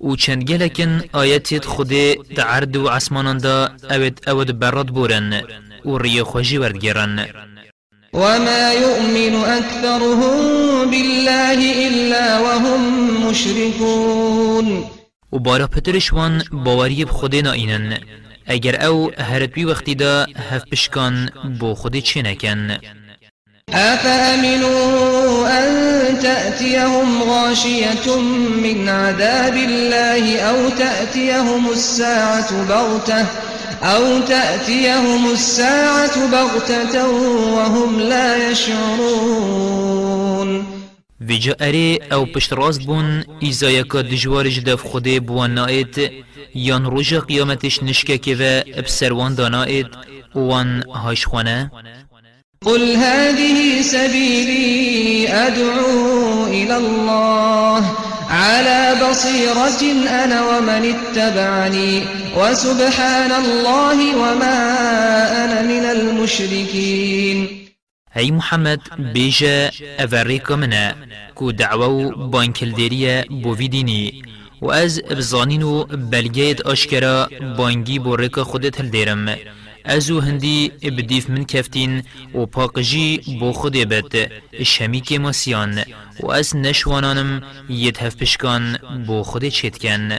[0.00, 1.92] و چند گلکن آیتیت خود
[2.36, 5.42] تعرض و عسمانان دا اوید اود براد بورن
[5.84, 7.26] و ری خوشی وردگرن
[8.12, 10.36] وما يؤمن أكثرهم
[10.90, 12.80] بالله إلا وهم
[13.28, 14.84] مشركون.
[15.32, 17.98] و بارا پترشوان باوری بخود نائینن.
[18.50, 21.30] اگر أو هرتوی وقتی دا هف پشکان
[21.60, 22.78] بو خود چه نکن
[23.74, 28.16] أفأمنوا أن تأتيهم غاشية
[28.62, 33.26] من عذاب الله أو تأتيهم الساعة بغتة
[33.82, 37.08] أو تأتيهم الساعة بغتة
[37.54, 40.00] وهم لا يشعرون
[41.20, 46.10] ویجا اره أو پشت راست بون ایزا یکا دجوارج دف خوده بوان نایت
[46.54, 49.86] یان روژ قیامتش نشکه که و بسروان دانایت
[50.34, 51.70] وان هاش خونه
[52.64, 57.84] قل هذه سبيلي أدعو إلى الله.
[58.30, 62.02] على بصيرة أنا ومن اتبعني
[62.36, 64.58] وسبحان الله وما
[65.44, 67.59] أنا من المشركين.
[68.12, 68.80] هی محمد
[69.14, 70.94] بیجا اوریکا منه
[71.34, 74.22] کو دعوه و بانکلدریه بوی دینی
[74.62, 79.36] و از بزانین و بلگیت اشکرا بانگی بو ریکا خودت هل دیرم
[79.84, 82.02] ازو هندی بدیف من کفتین
[82.34, 84.32] و پاقجی بو خود بد
[84.64, 85.82] شمی که ماسیان
[86.22, 90.18] و از نشوانانم ید هف پشکان بو خود چیتکن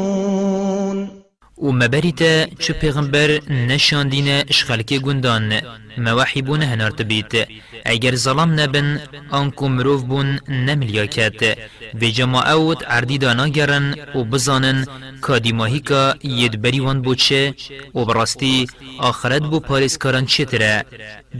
[1.61, 5.61] و مبریتا چو پیغمبر نشاندین اشخالک گندان
[5.97, 7.47] موحی بون هنارت بیت
[7.85, 11.57] اگر ظلام نبن آنکو مروف بون نملیا کت
[12.01, 14.85] و جماعوت عردی دانا گرن و بزانن
[15.21, 17.53] کادیماهی که ید بری وان بوچه
[17.95, 18.67] و براستی
[18.99, 20.85] آخرت بو پاریسکاران چتره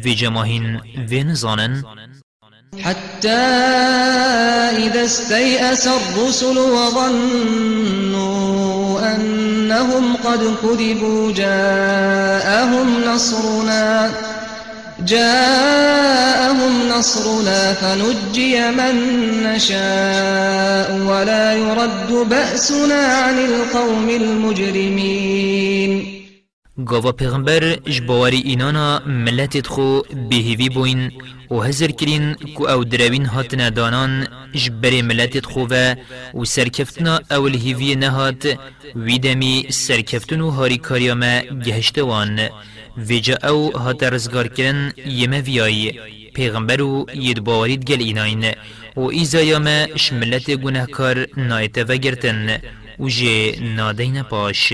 [0.06, 0.76] و جماهین
[1.10, 1.84] و نزانن
[2.80, 3.30] حتى
[4.88, 8.22] إذا استيأس الرسل وظنوا
[9.16, 14.12] أنهم قد كذبوا جاءهم نصرنا
[15.00, 18.96] جاءهم نصرنا فنجي من
[19.44, 25.92] نشاء ولا يرد بأسنا عن القوم المجرمين.
[26.80, 31.12] گاوا پیغمبر جبواری اینانا ملتت خو بهیوی بوین
[31.52, 35.66] و هزر کرین کو او دروین هاتنا دانان جبر ملتت خو
[36.34, 38.58] و سرکفتنا اول هیوی نهات
[38.96, 42.40] ویدمی سرکفتن و هاری کاریاما گهشتوان.
[42.98, 45.94] ویجا او هات رزگار کرن یمه ویای.
[46.34, 48.44] پیغمبر و ید باورید گل ایناین.
[48.96, 52.58] و ایزایاما شملت گناهکار نایت وگرتن
[53.00, 54.74] و جه نادین پاش.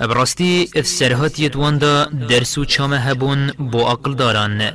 [0.00, 4.72] ابراستی اف سرهاتیت واندا درسو چامه هبون بو عقل داران.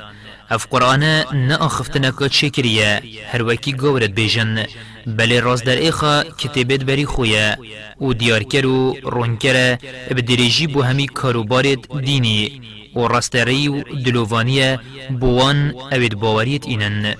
[0.50, 1.04] اف قرآن
[1.48, 3.02] نه آخفتنکا چکریه
[3.32, 4.66] هر وکی گورت بیجن
[5.06, 7.58] بله راز در ایخا کتبت بری خویه.
[8.00, 9.78] و دیارکر و رونکر
[10.16, 12.60] بدریجی بو همی کاروبارت دینی.
[12.96, 14.78] و راستری و دلووانیه
[15.20, 17.14] بوان اوید باوریت اینن.